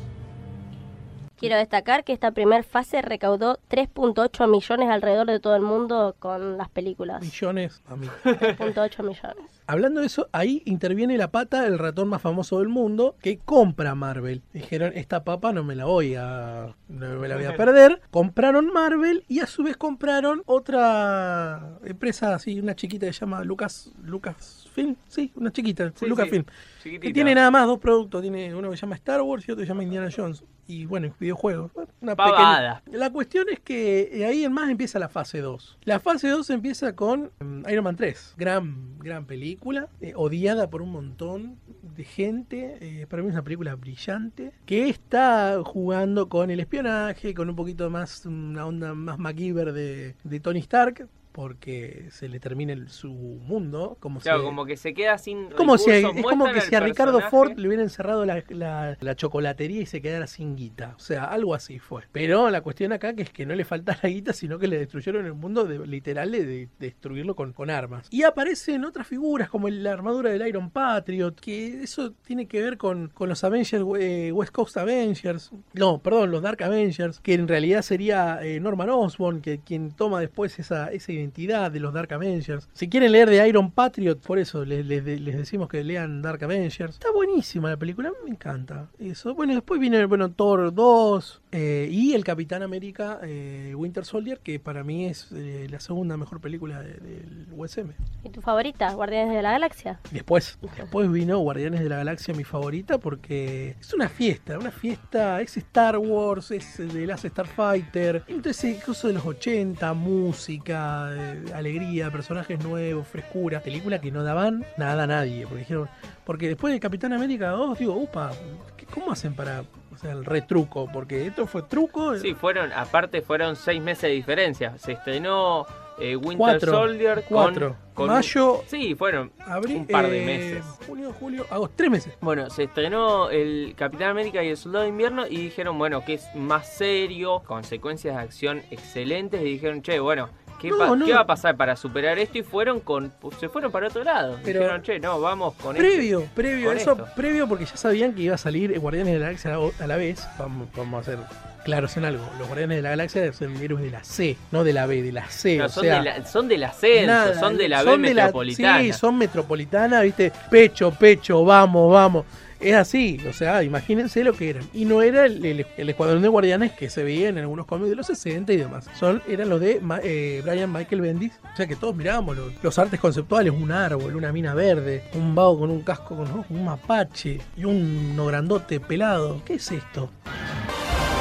Quiero 1.45 1.57
destacar 1.59 2.05
que 2.05 2.13
esta 2.13 2.31
primera 2.33 2.63
fase 2.63 3.03
recaudó 3.03 3.59
3.8 3.71 4.49
millones 4.51 4.89
alrededor 4.89 5.27
de 5.27 5.41
todo 5.41 5.55
el 5.57 5.63
mundo 5.63 6.17
con 6.19 6.57
las 6.57 6.69
películas. 6.71 7.21
Millones, 7.23 7.83
a 7.87 7.97
mí. 7.97 8.07
3.8 8.25 9.03
millones. 9.03 9.45
Hablando 9.67 10.01
de 10.01 10.07
eso, 10.07 10.29
ahí 10.33 10.63
interviene 10.67 11.17
la 11.17 11.31
pata, 11.31 11.67
el 11.67 11.79
ratón 11.79 12.09
más 12.09 12.21
famoso 12.21 12.59
del 12.59 12.69
mundo, 12.69 13.17
que 13.23 13.39
compra 13.39 13.95
Marvel. 13.95 14.43
Dijeron, 14.53 14.93
esta 14.95 15.25
papa 15.25 15.53
no 15.53 15.65
me 15.65 15.75
la 15.75 15.87
voy 15.87 16.15
a, 16.17 16.75
no 16.89 17.19
me 17.19 17.29
la 17.29 17.37
voy 17.37 17.45
a 17.47 17.57
perder. 17.57 18.01
Compraron 18.11 18.73
Marvel 18.73 19.25
y 19.29 19.41
a 19.41 19.47
su 19.47 19.63
vez 19.63 19.77
compraron 19.77 20.43
otra 20.47 21.79
empresa 21.85 22.35
así, 22.35 22.61
una 22.61 22.75
chiquita 22.75 23.07
que 23.07 23.13
se 23.13 23.21
llama 23.21 23.43
Lucas, 23.45 23.91
Lucasfilm, 24.03 24.97
sí, 25.09 25.33
una 25.37 25.51
chiquita, 25.51 25.93
Sí, 25.95 26.07
Lucasfilm. 26.07 26.45
sí, 26.45 26.51
Que 26.51 26.91
chiquitita. 26.91 27.15
tiene 27.15 27.35
nada 27.35 27.51
más 27.51 27.67
dos 27.67 27.79
productos, 27.79 28.21
tiene 28.23 28.55
uno 28.55 28.71
que 28.71 28.77
se 28.77 28.83
llama 28.83 28.97
Star 28.97 29.23
Wars 29.23 29.49
y 29.49 29.53
otro 29.53 29.63
que 29.63 29.67
se 29.67 29.69
llama 29.73 29.83
Indiana 29.83 30.09
Jones. 30.15 30.45
Y 30.67 30.87
bueno, 30.87 31.15
videojuegos. 31.21 31.71
Una 32.01 32.17
pequeña- 32.17 32.83
La 32.93 33.11
cuestión 33.11 33.47
es 33.51 33.61
que 33.61 34.09
eh, 34.13 34.25
ahí 34.25 34.45
en 34.45 34.53
más 34.53 34.71
empieza 34.71 34.99
la 34.99 35.09
fase 35.09 35.41
2. 35.41 35.79
La 35.85 36.01
fase 36.01 36.29
2 36.29 36.49
empieza 36.51 36.95
con 36.97 37.31
mm, 37.41 37.69
Iron 37.71 37.85
Man 37.85 37.97
3. 37.97 38.35
Gran, 38.37 38.99
gran 38.99 39.27
película, 39.27 39.89
eh, 40.01 40.13
odiada 40.17 40.71
por 40.71 40.81
un 40.83 40.91
montón 40.93 41.59
de 41.97 42.05
gente. 42.05 42.79
eh, 42.81 43.07
para 43.07 43.23
mí 43.23 43.29
es 43.29 43.35
una 43.35 43.45
película 43.45 43.75
brillante. 43.75 44.53
Que 44.67 44.89
está 44.89 45.61
jugando 45.65 46.29
con 46.29 46.51
el 46.51 46.61
espionaje, 46.61 47.35
con 47.35 47.49
un 47.51 47.57
poquito 47.57 47.91
más, 47.91 48.25
una 48.27 48.67
onda 48.67 48.95
más 48.95 49.19
MacGyver 49.19 49.73
de, 49.73 50.15
de 50.25 50.41
Tony 50.41 50.61
Stark. 50.61 51.09
Porque 51.35 52.07
se 52.13 52.29
le 52.29 52.39
termina 52.39 52.73
el- 52.73 52.89
su 52.91 53.11
mundo. 53.11 53.97
Como 53.99 54.21
Claro, 54.21 54.39
se- 54.39 54.45
como 54.45 54.65
que 54.65 54.77
se 54.77 54.95
queda 54.95 55.19
sin 55.19 55.51
como 55.51 55.79
si, 55.79 55.91
es 55.91 56.05
como 56.23 56.45
que 56.53 56.61
si 56.61 56.77
a 56.77 56.81
Ricardo. 56.81 57.21
Ford 57.23 57.59
le 57.59 57.67
hubieran 57.67 57.91
cerrado 57.91 58.25
la, 58.25 58.45
la- 58.51 58.97
la 59.01 59.17
chocolatería 59.17 59.81
y 59.81 59.87
se 59.87 60.01
quedara 60.01 60.29
sin 60.29 60.55
guita. 60.55 60.95
O 60.97 61.01
sea, 61.01 61.25
algo 61.25 61.53
así 61.57 61.81
fue. 61.81 62.05
Pero 62.13 62.51
la 62.51 62.61
cuestión 62.61 62.93
acá 62.93 63.15
que 63.15 63.23
es 63.23 63.31
que 63.31 63.47
no 63.47 63.57
le 63.57 63.65
falta 63.65 63.99
la 64.01 64.09
guita, 64.09 64.33
sino 64.33 64.61
que 64.61 64.69
le 64.69 64.79
destruyeron 64.79 65.27
el 65.27 65.35
mundo 65.35 65.65
de, 65.65 65.85
literal 65.85 66.31
de, 66.31 66.45
de 66.47 66.69
destruirlo 66.79 67.35
con, 67.35 67.53
con 67.53 67.69
armas. 67.69 68.07
Y 68.13 68.23
aparecen 68.23 68.85
otras 68.85 69.09
figuras 69.09 69.49
como 69.49 69.69
la 69.69 69.91
armadura 69.93 70.31
del 70.31 70.47
Iron 70.47 70.71
Patriot, 70.71 71.35
que 71.41 71.83
eso 71.83 72.13
tiene 72.25 72.47
que 72.47 72.63
ver 72.63 72.79
con, 72.79 73.09
con 73.09 73.29
los 73.29 73.43
Avengers, 73.43 73.85
eh, 73.99 74.31
West 74.33 74.53
Coast 74.53 74.77
Avengers. 74.77 75.51
No, 75.73 75.99
perdón, 75.99 76.31
los 76.31 76.43
Dark 76.43 76.63
Avengers, 76.63 77.19
que 77.19 77.35
en 77.35 77.49
realidad 77.49 77.83
sería 77.83 78.39
eh, 78.41 78.61
Norman 78.61 78.91
Osborn, 78.91 79.41
que 79.41 79.59
quien 79.59 79.91
toma 79.91 80.21
después 80.21 80.61
esa, 80.61 80.93
esa 80.93 81.11
identidad 81.11 81.24
de 81.35 81.81
los 81.81 81.93
Dark 81.95 82.13
Avengers. 82.13 82.69
Si 82.73 82.89
quieren 82.89 83.13
leer 83.13 83.29
de 83.31 83.47
Iron 83.49 83.71
Patriot, 83.71 84.19
por 84.21 84.39
eso 84.39 84.65
les, 84.65 84.85
les- 84.87 85.05
les 85.05 85.37
decimos 85.37 85.69
que 85.69 85.83
lean 85.85 86.23
Dark 86.23 86.43
Avengers. 86.45 86.95
Está 86.95 87.11
buenísima 87.13 87.71
la 87.71 87.77
película, 87.77 88.13
me 88.25 88.31
encanta. 88.31 88.89
Eso. 88.99 89.35
Bueno, 89.35 89.55
después 89.55 89.81
viene 89.81 90.05
bueno, 90.07 90.31
Thor 90.31 90.73
2 90.75 91.43
eh, 91.53 91.89
y 91.91 92.15
el 92.15 92.25
Capitán 92.25 92.63
América 92.63 93.19
eh, 93.23 93.73
Winter 93.77 94.05
Soldier, 94.05 94.39
que 94.41 94.59
para 94.61 94.85
mí 94.85 95.07
es 95.07 95.29
eh, 95.33 95.67
la 95.71 95.81
segunda 95.81 96.17
mejor 96.17 96.41
película 96.41 96.81
de- 96.83 96.95
del 96.95 97.47
USM. 97.57 97.91
¿Y 98.25 98.31
tu 98.31 98.41
favorita? 98.41 98.93
Guardianes 98.93 99.35
de 99.35 99.43
la 99.43 99.53
Galaxia. 99.53 100.01
Después, 100.11 100.59
después 100.77 101.11
vino 101.11 101.39
Guardianes 101.39 101.81
de 101.81 101.89
la 101.89 101.97
Galaxia, 101.97 102.35
mi 102.35 102.45
favorita, 102.45 102.99
porque 102.99 103.77
es 103.81 103.93
una 103.95 104.09
fiesta, 104.09 104.59
una 104.59 104.71
fiesta, 104.71 105.41
es 105.41 105.57
Star 105.57 105.99
Wars, 105.99 106.51
es 106.51 106.79
de 106.79 107.07
las 107.07 107.23
Starfighter, 107.23 108.23
entonces 108.29 108.83
cosas 108.85 109.05
de 109.09 109.13
los 109.15 109.27
80, 109.27 109.93
música, 109.95 111.14
eh, 111.17 111.45
alegría, 111.55 112.11
personajes 112.11 112.63
nuevos, 112.65 113.07
frescura, 113.07 113.61
película 113.61 114.01
que 114.01 114.11
no 114.11 114.23
daban 114.23 114.65
nada 114.77 115.05
a 115.05 115.07
nadie, 115.07 115.45
porque 115.45 115.59
dijeron, 115.61 115.89
porque 116.25 116.49
después 116.49 116.73
de 116.73 116.81
Capitán 116.81 117.13
América 117.13 117.51
2, 117.51 117.79
digo, 117.79 117.95
upa, 117.95 118.31
¿qué- 118.77 118.87
¿cómo 118.87 119.13
hacen 119.13 119.35
para, 119.35 119.63
o 119.93 119.97
sea, 119.97 120.13
el 120.13 120.25
retruco? 120.25 120.89
Porque 120.93 121.27
esto 121.27 121.47
fue 121.47 121.63
truco. 121.63 122.17
Sí, 122.19 122.35
fueron, 122.35 122.73
aparte 122.73 123.23
fueron 123.23 123.57
seis 123.57 123.81
meses 123.83 124.03
de 124.03 124.11
diferencia. 124.11 124.77
Se 124.79 124.93
estrenó 124.93 125.67
eh, 125.97 126.17
Winter 126.17 126.37
Cuatro, 126.39 126.73
Soldier 126.73 127.25
cuatro. 127.29 127.77
con, 127.95 128.09
Mayo, 128.09 128.63
Sí, 128.67 128.97
fueron 128.97 129.31
abril, 129.47 129.77
un 129.77 129.87
par 129.87 130.09
de 130.09 130.23
eh, 130.23 130.27
meses. 130.27 130.65
junio, 130.89 131.13
julio, 131.21 131.47
agosto, 131.49 131.75
tres 131.77 131.89
meses. 131.91 132.13
Bueno, 132.21 132.51
se 132.51 132.65
estrenó 132.65 133.31
el 133.31 133.75
Capitán 133.77 134.09
América 134.11 134.43
y 134.43 134.49
el 134.49 134.57
Soldado 134.57 134.83
de 134.83 134.91
Invierno 134.91 135.25
y 135.29 135.37
dijeron, 135.37 135.79
bueno, 135.79 136.05
que 136.05 136.15
es 136.15 136.27
más 136.35 136.67
serio, 136.69 137.45
con 137.47 137.63
secuencias 137.63 138.17
de 138.17 138.23
acción 138.23 138.63
excelentes 138.73 139.41
y 139.41 139.45
dijeron, 139.45 139.83
che, 139.83 140.01
bueno, 140.01 140.31
¿qué, 140.61 140.71
No, 140.71 140.79
pa- 140.79 140.97
no. 140.97 141.05
qué 141.07 141.13
va 141.13 141.21
a 141.21 141.27
pasar 141.27 141.57
para 141.57 141.77
superar 141.77 142.19
esto? 142.19 142.39
Y 142.39 142.43
fueron 142.43 142.81
con, 142.81 143.13
se 143.41 143.49
fueron 143.49 143.71
para 143.73 143.89
otro 143.89 144.03
lado. 144.05 144.39
Pero- 144.45 144.61
dijeron, 144.61 144.83
che, 144.83 144.99
no, 145.01 145.21
vamos 145.21 145.55
con 145.55 145.77
Previo, 145.77 146.21
este- 146.21 146.31
previo, 146.35 146.69
con 146.69 146.77
eso, 146.77 146.93
esto". 146.93 147.09
previo 147.17 147.49
porque 147.49 147.65
ya 147.67 147.77
sabían 147.77 148.13
que 148.15 148.23
iba 148.23 148.35
a 148.35 148.39
salir 148.39 148.79
Guardianes 148.79 149.13
de 149.15 149.19
la 149.21 149.27
Galaxia 149.27 149.57
a 149.81 149.87
la 149.87 149.97
vez. 149.97 150.27
Vamos, 150.39 150.69
vamos 150.77 151.01
a 151.03 151.11
ser 151.11 151.19
claros 151.65 151.97
en 151.97 152.05
algo. 152.05 152.25
Los 152.39 152.47
Guardianes 152.49 152.77
de 152.77 152.83
la 152.83 152.91
Galaxia 152.91 153.33
son 153.33 153.57
héroes 153.57 153.83
de 153.85 153.91
la 153.91 154.05
C, 154.05 154.37
no 154.53 154.65
de 154.65 154.73
la 154.73 154.87
B, 154.87 155.03
de 155.03 155.13
la 155.13 155.29
C. 155.31 155.57
No, 155.57 155.65
o 155.67 155.69
son, 155.69 155.85
sea, 155.85 155.99
de 155.99 156.05
la, 156.05 156.27
son 156.27 156.49
del 156.49 156.65
ascenso, 156.65 157.07
nada, 157.07 157.41
son 157.41 157.57
de 157.57 157.69
la 157.69 157.83
B 157.83 157.91
de 157.93 157.97
la- 158.15 158.25
metropolitana. 158.25 158.81
sí, 158.81 158.93
son 158.93 159.17
metropolitana, 159.19 160.01
viste, 160.03 160.31
pecho, 160.51 160.91
pecho, 160.93 161.45
vamos, 161.45 161.93
vamos. 161.93 162.25
Es 162.65 162.75
así, 162.75 163.21
o 163.29 163.33
sea, 163.35 163.63
imagínense 163.63 164.25
lo 164.25 164.33
que 164.33 164.49
eran. 164.49 164.65
Y 164.73 164.87
no 164.87 165.03
era 165.03 165.27
el, 165.27 165.45
el- 165.45 165.67
el 165.77 165.89
escuadrón 165.91 166.23
de 166.23 166.29
guardianes 166.29 166.73
que 166.73 166.89
se 166.89 167.05
veía 167.05 167.29
en 167.29 167.37
algunos 167.37 167.67
cómics 167.67 167.91
de 167.91 167.97
los 167.97 168.07
60 168.07 168.53
y 168.55 168.57
demás. 168.57 168.87
Son, 168.99 169.23
eran 169.29 169.51
los 169.51 169.61
de 169.61 169.83
eh, 170.03 170.41
Brian 170.43 170.73
Michael 170.73 171.03
Bendis. 171.03 171.33
O 171.53 171.57
sea 171.57 171.67
que 171.67 171.77
todos 171.77 171.95
mirábamos 171.95 172.37
los, 172.39 172.53
los 172.63 172.79
artes 172.79 172.99
conceptuales, 172.99 173.53
un 173.53 173.71
árbol, 173.71 174.17
una 174.17 174.33
mina 174.33 174.55
verde, 174.55 175.05
un 175.13 175.35
vago 175.35 175.59
con 175.61 175.71
un 175.71 175.83
casco, 175.83 176.17
con 176.17 176.25
¿no? 176.35 176.47
un 176.49 176.65
mapache 176.65 177.39
y 177.55 177.65
un 177.67 178.17
no 178.17 178.25
grandote 178.27 178.81
pelado. 178.81 179.43
¿Qué 179.45 179.55
es 179.55 179.71
esto? 179.71 180.09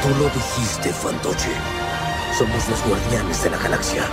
Tú 0.01 0.09
lo 0.19 0.25
dijiste, 0.29 0.89
Fantoche. 0.93 1.49
Somos 2.37 2.69
los 2.69 2.87
guardianes 2.87 3.43
de 3.43 3.49
la 3.49 3.57
galaxia. 3.57 4.03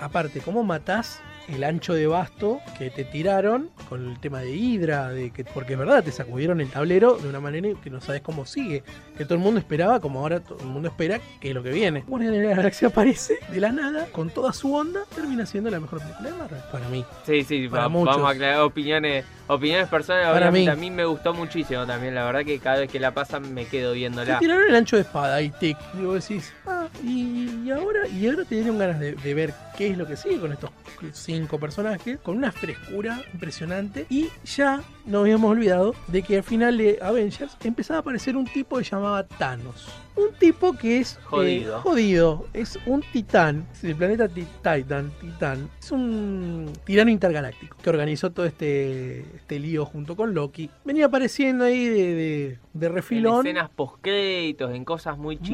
Aparte, 0.00 0.40
¿cómo 0.40 0.62
matás 0.64 1.18
el 1.48 1.62
ancho 1.64 1.94
de 1.94 2.06
basto 2.06 2.60
que 2.78 2.90
te 2.90 3.04
tiraron 3.04 3.70
con 3.88 4.08
el 4.10 4.18
tema 4.20 4.40
de 4.40 4.50
Hydra? 4.54 5.08
De 5.10 5.30
que, 5.30 5.44
porque 5.44 5.74
es 5.74 5.78
verdad, 5.78 6.02
te 6.04 6.12
sacudieron 6.12 6.60
el 6.60 6.68
tablero 6.70 7.16
de 7.16 7.28
una 7.28 7.40
manera 7.40 7.68
que 7.82 7.90
no 7.90 8.00
sabes 8.00 8.22
cómo 8.22 8.46
sigue. 8.46 8.82
Que 9.16 9.24
todo 9.24 9.34
el 9.34 9.40
mundo 9.40 9.60
esperaba, 9.60 10.00
como 10.00 10.20
ahora 10.20 10.40
todo 10.40 10.58
el 10.60 10.66
mundo 10.66 10.88
espera, 10.88 11.20
que 11.40 11.48
es 11.48 11.54
lo 11.54 11.62
que 11.62 11.70
viene. 11.70 12.04
Guardianes 12.06 12.40
de 12.40 12.48
la 12.48 12.56
Galaxia 12.56 12.88
aparece 12.88 13.38
de 13.50 13.60
la 13.60 13.70
nada, 13.72 14.06
con 14.12 14.30
toda 14.30 14.52
su 14.52 14.74
onda, 14.74 15.00
termina 15.14 15.46
siendo 15.46 15.70
la 15.70 15.80
mejor 15.80 16.00
película 16.00 16.30
de 16.30 16.36
Marvel. 16.36 16.60
Para 16.72 16.88
mí. 16.88 17.04
Sí, 17.26 17.44
sí, 17.44 17.68
Para 17.68 17.84
va- 17.84 17.88
muchos. 17.88 18.16
vamos 18.16 18.28
a 18.28 18.32
aclarar 18.32 18.60
opiniones, 18.62 19.24
opiniones 19.46 19.88
personales. 19.88 20.32
Para 20.32 20.50
mí. 20.50 20.66
A 20.68 20.74
mí 20.76 20.90
me 20.90 21.04
gustó 21.04 21.34
muchísimo 21.34 21.86
también, 21.86 22.14
la 22.14 22.24
verdad 22.24 22.44
que 22.44 22.58
cada 22.58 22.80
vez 22.80 22.90
que 22.90 23.00
la 23.00 23.12
pasan 23.12 23.52
me 23.54 23.66
quedo 23.66 23.92
Te 23.92 23.98
viéndola. 23.98 24.38
tiraron 24.38 24.68
el 24.68 24.74
ancho 24.74 24.96
de 24.96 25.02
espada 25.02 25.40
y 25.42 25.50
tic. 25.50 25.76
Y 25.94 26.02
vos 26.02 26.26
decís, 26.26 26.52
ah, 26.66 26.86
y, 27.02 27.50
y 27.64 27.70
ahora, 27.70 28.06
y 28.08 28.26
ahora 28.28 28.44
te 28.44 28.54
dieron 28.56 28.78
ganas 28.78 28.98
de, 29.00 29.12
de 29.12 29.34
ver 29.34 29.54
qué 29.76 29.88
es 29.90 29.98
lo 29.98 30.06
que 30.06 30.16
sigue 30.16 30.38
con 30.38 30.52
estos 30.52 30.70
cinco 31.12 31.58
personajes, 31.58 32.18
con 32.20 32.36
una 32.36 32.50
frescura 32.52 33.20
impresionante. 33.32 34.06
Y 34.08 34.28
ya 34.44 34.82
nos 35.04 35.22
habíamos 35.22 35.50
olvidado 35.50 35.94
de 36.06 36.22
que 36.22 36.38
al 36.38 36.42
final 36.42 36.78
de 36.78 36.98
Avengers 37.02 37.56
empezaba 37.62 37.98
a 37.98 38.00
aparecer 38.00 38.36
un 38.36 38.46
tipo 38.46 38.78
que 38.78 38.84
llamaba 38.84 39.24
Thanos. 39.26 39.88
Un 40.16 40.32
tipo 40.38 40.74
que 40.74 41.00
es 41.00 41.14
eh, 41.14 41.18
Jodido. 41.24 41.80
jodido, 41.80 42.46
es 42.52 42.78
un 42.86 43.02
titán, 43.12 43.66
es 43.72 43.82
del 43.82 43.96
planeta 43.96 44.28
Ti- 44.28 44.46
Titan, 44.62 45.10
Titán. 45.20 45.68
Es 45.80 45.90
un 45.90 46.72
tirano 46.84 47.10
intergaláctico 47.10 47.76
que 47.82 47.90
organizó 47.90 48.30
todo 48.30 48.46
este, 48.46 49.24
este 49.34 49.58
lío 49.58 49.84
junto 49.84 50.16
con 50.16 50.34
Loki. 50.34 50.70
Venía 50.84 51.06
apareciendo 51.06 51.64
ahí 51.64 51.86
de, 51.86 52.14
de, 52.14 52.58
de 52.72 52.86
En 52.86 52.92
refilón. 52.94 53.46
escenas 53.46 53.70
postcréditos, 53.70 54.74
en 54.74 54.84
cosas 54.84 55.18
muy 55.18 55.36
Muy, 55.38 55.44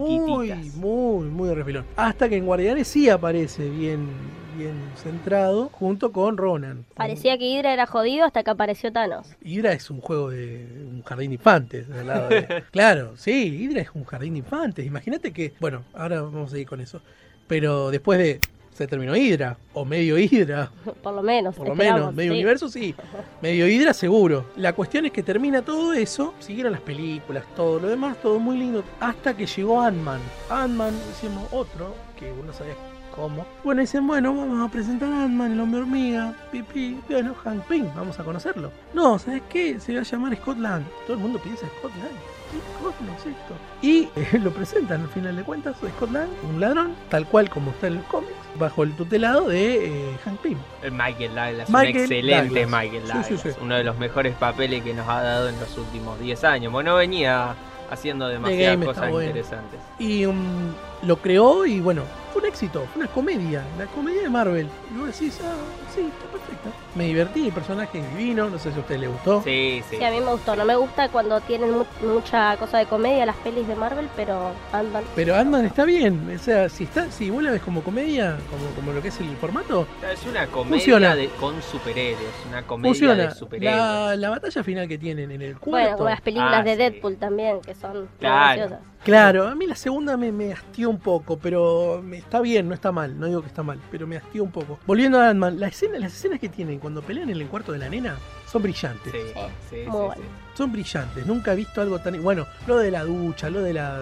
chiquititas. 0.48 0.76
muy, 0.76 1.26
muy 1.28 1.48
de 1.48 1.54
refilón. 1.54 1.84
Hasta 1.96 2.28
que 2.28 2.36
en 2.36 2.46
Guardianes 2.46 2.88
sí 2.88 3.08
aparece 3.08 3.68
bien, 3.70 4.06
bien 4.58 4.74
centrado, 4.96 5.68
junto 5.72 6.12
con 6.12 6.36
Ronan. 6.36 6.84
Parecía 6.94 7.38
que 7.38 7.46
Hydra 7.46 7.72
era 7.72 7.86
jodido 7.86 8.24
hasta 8.24 8.42
que 8.42 8.50
apareció 8.50 8.92
Thanos. 8.92 9.26
Hydra 9.42 9.72
es 9.72 9.90
un 9.90 10.00
juego 10.00 10.30
de 10.30 10.66
un 10.90 11.02
jardín 11.02 11.30
de 11.30 11.34
infantes. 11.34 11.86
al 11.90 12.06
lado 12.06 12.28
de- 12.28 12.64
claro, 12.70 13.16
sí, 13.16 13.32
Hydra 13.62 13.80
es 13.82 13.88
un 13.94 14.04
jardín 14.04 14.34
de 14.34 14.38
infantes. 14.40 14.86
Imagínate 14.86 15.32
que, 15.32 15.54
bueno, 15.60 15.82
ahora 15.94 16.22
vamos 16.22 16.52
a 16.52 16.58
ir 16.58 16.66
con 16.66 16.80
eso. 16.80 17.00
Pero 17.46 17.90
después 17.90 18.18
de 18.18 18.38
se 18.80 18.86
terminó 18.86 19.14
Hydra, 19.14 19.58
o 19.74 19.84
medio 19.84 20.16
Hydra, 20.18 20.70
Por 21.02 21.12
lo 21.12 21.22
menos. 21.22 21.54
por 21.54 21.68
lo 21.68 21.74
menos, 21.74 22.14
medio 22.14 22.32
sí. 22.32 22.38
universo 22.38 22.68
sí, 22.70 22.94
medio 23.42 23.68
Hydra 23.68 23.92
seguro. 23.92 24.46
La 24.56 24.72
cuestión 24.72 25.04
es 25.04 25.12
que 25.12 25.22
termina 25.22 25.60
todo 25.60 25.92
eso, 25.92 26.32
siguieron 26.38 26.72
las 26.72 26.80
películas, 26.80 27.44
todo 27.54 27.78
lo 27.78 27.88
demás, 27.88 28.16
todo 28.22 28.38
muy 28.38 28.56
lindo, 28.56 28.82
hasta 28.98 29.36
que 29.36 29.44
llegó 29.44 29.82
Ant-Man. 29.82 30.20
Ant-Man, 30.48 30.94
decimos 31.08 31.46
otro, 31.52 31.94
que 32.18 32.32
uno 32.32 32.54
sabía 32.54 32.72
cómo. 33.14 33.44
Bueno, 33.64 33.82
dicen, 33.82 34.06
bueno, 34.06 34.34
vamos 34.34 34.66
a 34.66 34.72
presentar 34.72 35.12
a 35.12 35.24
Ant-Man, 35.24 35.52
el 35.52 35.60
hombre 35.60 35.82
hormiga, 35.82 36.34
pipi, 36.50 36.98
bueno, 37.06 37.34
Hank 37.34 37.62
Pym, 37.64 37.86
vamos 37.94 38.18
a 38.18 38.24
conocerlo. 38.24 38.72
No, 38.94 39.18
¿sabes 39.18 39.42
qué? 39.50 39.78
Se 39.78 39.92
va 39.92 40.00
a 40.00 40.04
llamar 40.04 40.34
Scott 40.36 40.56
Lang. 40.56 40.84
Todo 41.06 41.18
el 41.18 41.22
mundo 41.22 41.38
piensa 41.38 41.66
Scott 41.78 41.92
Lang. 41.96 42.40
¿Qué 42.50 43.30
es 43.30 43.36
esto? 43.36 43.54
Y 43.82 44.08
eh, 44.16 44.38
lo 44.42 44.50
presentan 44.50 45.02
al 45.02 45.08
final 45.08 45.36
de 45.36 45.42
cuentas, 45.42 45.76
Scott 45.76 46.10
Lang, 46.10 46.28
un 46.48 46.60
ladrón, 46.60 46.94
tal 47.08 47.26
cual 47.26 47.48
como 47.48 47.70
está 47.70 47.86
en 47.86 47.96
los 47.96 48.04
cómics, 48.06 48.29
bajo 48.58 48.82
el 48.82 48.94
tutelado 48.94 49.48
de 49.48 49.86
eh, 50.10 50.16
Hank 50.24 50.40
Pym. 50.40 50.58
El 50.82 50.92
Michael 50.92 51.34
Douglas, 51.34 51.70
Michael 51.70 51.94
un 51.96 52.00
excelente 52.02 52.60
Douglas. 52.64 52.82
Michael 52.82 53.02
Sí, 53.02 53.08
Douglas. 53.12 53.26
sí, 53.26 53.36
sí. 53.38 53.58
Uno 53.62 53.74
de 53.76 53.84
los 53.84 53.98
mejores 53.98 54.34
papeles 54.34 54.82
que 54.82 54.94
nos 54.94 55.08
ha 55.08 55.22
dado 55.22 55.48
en 55.48 55.58
los 55.58 55.76
últimos 55.78 56.18
10 56.20 56.44
años. 56.44 56.72
Bueno, 56.72 56.94
venía 56.96 57.54
haciendo 57.90 58.28
demasiadas 58.28 58.84
cosas 58.84 59.10
bueno. 59.10 59.28
interesantes. 59.28 59.80
Y 59.98 60.26
um, 60.26 60.72
lo 61.02 61.16
creó 61.16 61.64
y 61.66 61.80
bueno, 61.80 62.02
fue 62.32 62.42
un 62.42 62.48
éxito, 62.48 62.86
fue 62.92 63.02
una 63.02 63.10
comedia, 63.10 63.64
la 63.78 63.86
comedia 63.86 64.22
de 64.22 64.28
Marvel. 64.30 64.68
Y 64.94 64.98
vos 64.98 65.06
decís, 65.08 65.40
ah, 65.42 65.54
sí, 65.94 66.00
está 66.02 66.26
perfecta. 66.30 66.70
Me 66.94 67.04
divertí, 67.04 67.46
el 67.46 67.52
personaje 67.52 67.98
es 68.00 68.16
divino, 68.16 68.48
no 68.50 68.58
sé 68.58 68.70
si 68.70 68.76
a 68.76 68.80
usted 68.80 68.98
le 68.98 69.08
gustó. 69.08 69.42
Sí, 69.42 69.82
sí. 69.88 69.96
Sí, 69.96 70.04
a 70.04 70.10
mí 70.10 70.20
me 70.20 70.30
gustó. 70.32 70.54
No 70.56 70.64
me 70.64 70.76
gusta 70.76 71.08
cuando 71.08 71.40
tienen 71.40 71.70
mu- 71.72 71.84
mucha 72.02 72.56
cosa 72.58 72.78
de 72.78 72.86
comedia 72.86 73.24
las 73.26 73.36
pelis 73.36 73.66
de 73.66 73.74
Marvel, 73.76 74.08
pero 74.14 74.52
Ant-Man. 74.72 75.04
Pero 75.16 75.34
Ant-Man 75.36 75.64
está 75.66 75.84
bien, 75.84 76.32
o 76.34 76.38
sea, 76.38 76.68
si 76.68 76.84
está, 76.84 77.10
si 77.10 77.30
vos 77.30 77.42
la 77.42 77.50
ves 77.52 77.62
como 77.62 77.82
comedia, 77.82 78.36
como, 78.50 78.66
como 78.76 78.92
lo 78.92 79.00
que 79.02 79.08
es 79.08 79.20
el 79.20 79.34
formato, 79.36 79.86
Es 80.12 80.24
una 80.26 80.46
comedia 80.48 80.76
Funciona. 80.76 81.16
de- 81.16 81.28
con 81.30 81.60
superhéroes, 81.62 82.26
una 82.48 82.62
comedia 82.62 82.90
funciona. 82.90 83.14
de 83.28 83.34
superhéroes. 83.34 83.76
La, 83.80 84.16
la 84.16 84.30
batalla 84.30 84.62
final 84.62 84.86
que 84.88 84.98
tienen 84.98 85.30
en 85.30 85.42
el 85.42 85.54
Bueno, 85.54 85.60
cuarto. 85.86 85.96
como 85.98 86.10
las 86.10 86.20
películas 86.20 86.54
Ah, 86.58 86.62
de 86.62 86.72
sí. 86.72 86.76
Deadpool 86.78 87.16
también, 87.16 87.60
que 87.62 87.74
son 87.74 87.98
muy 88.00 88.08
Claro. 88.20 88.56
graciosas. 88.60 88.80
Claro, 89.04 89.48
a 89.48 89.54
mí 89.54 89.66
la 89.66 89.74
segunda 89.76 90.16
me, 90.18 90.30
me 90.30 90.52
hastió 90.52 90.90
un 90.90 90.98
poco, 90.98 91.38
pero 91.38 92.02
me, 92.04 92.18
está 92.18 92.40
bien, 92.40 92.68
no 92.68 92.74
está 92.74 92.92
mal, 92.92 93.18
no 93.18 93.26
digo 93.26 93.40
que 93.40 93.48
está 93.48 93.62
mal, 93.62 93.80
pero 93.90 94.06
me 94.06 94.18
hastió 94.18 94.44
un 94.44 94.50
poco. 94.50 94.78
Volviendo 94.86 95.18
a 95.18 95.30
Ant-Man, 95.30 95.58
la 95.58 95.68
escena, 95.68 95.98
las 95.98 96.12
escenas 96.12 96.38
que 96.38 96.50
tienen 96.50 96.78
cuando 96.78 97.00
pelean 97.00 97.30
en 97.30 97.40
el 97.40 97.48
cuarto 97.48 97.72
de 97.72 97.78
la 97.78 97.88
nena 97.88 98.16
son 98.46 98.62
brillantes. 98.62 99.10
Sí, 99.12 99.18
Sí, 99.70 99.76
sí, 99.84 99.84
sí. 99.84 100.20
Son 100.54 100.70
brillantes, 100.70 101.26
nunca 101.26 101.52
he 101.54 101.56
visto 101.56 101.80
algo 101.80 101.98
tan... 102.00 102.22
Bueno, 102.22 102.46
lo 102.66 102.76
de 102.76 102.90
la 102.90 103.04
ducha, 103.04 103.48
lo 103.48 103.62
de 103.62 103.72
la... 103.72 104.00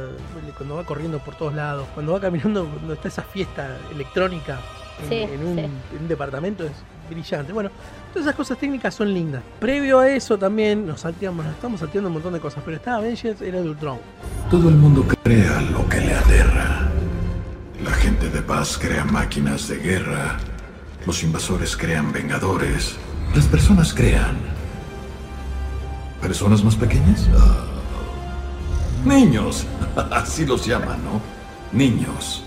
cuando 0.57 0.75
va 0.77 0.85
corriendo 0.85 1.21
por 1.21 1.37
todos 1.37 1.55
lados, 1.55 1.87
cuando 1.95 2.13
va 2.15 2.21
caminando, 2.21 2.67
cuando 2.69 2.95
está 2.95 3.07
esa 3.09 3.23
fiesta 3.23 3.79
electrónica 3.93 4.59
en, 5.05 5.09
Sí, 5.09 5.15
en 5.15 5.47
un, 5.47 5.55
sí. 5.55 5.61
en 5.61 6.03
un 6.03 6.09
departamento 6.09 6.65
es 6.65 6.73
brillante. 7.09 7.53
Bueno, 7.53 7.71
todas 8.13 8.27
esas 8.27 8.37
cosas 8.37 8.59
técnicas 8.59 8.95
son 8.95 9.13
lindas. 9.13 9.43
Previo 9.59 10.01
a 10.01 10.09
eso 10.09 10.39
también 10.39 10.87
nos 10.87 11.01
salteamos, 11.01 11.47
estamos 11.47 11.81
salteando 11.81 12.09
un 12.09 12.15
montón 12.15 12.33
de 12.33 12.41
cosas, 12.41 12.63
pero 12.65 12.77
estaba 12.77 12.99
Avengers, 12.99 13.41
era 13.43 13.61
de 13.61 13.69
Ultron. 13.69 13.99
Todo 14.51 14.69
el 14.69 14.77
mundo 14.77 15.05
crea 15.23 15.61
lo 15.63 15.89
que 15.89 16.01
le 16.01 16.15
aterra. 16.15 16.89
La 17.83 17.93
gente 17.93 18.29
de 18.29 18.43
paz 18.43 18.79
crea 18.79 19.05
máquinas 19.05 19.69
de 19.69 19.77
guerra. 19.77 20.37
Los 21.07 21.23
invasores 21.23 21.77
crean 21.77 22.13
vengadores. 22.13 22.97
Las 23.35 23.47
personas 23.47 23.95
crean. 23.95 24.37
¿Personas 26.21 26.65
más 26.65 26.75
pequeñas? 26.75 27.29
Niños. 29.05 29.65
Así 30.11 30.45
los 30.45 30.67
llaman, 30.67 30.99
¿no? 31.05 31.21
Niños. 31.73 32.43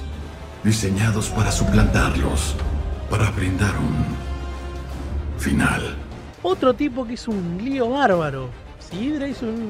Diseñados 0.64 1.30
para 1.30 1.52
suplantarlos. 1.52 2.56
Para 3.10 3.32
brindar 3.32 3.74
un 3.78 4.21
final. 5.42 5.82
Otro 6.44 6.74
tipo 6.76 7.06
que 7.06 7.14
hizo 7.14 7.32
un 7.32 7.60
lío 7.64 7.90
bárbaro. 7.90 8.50
Si 8.80 8.98
Hydra 8.98 9.28
hizo 9.28 9.46
un, 9.46 9.70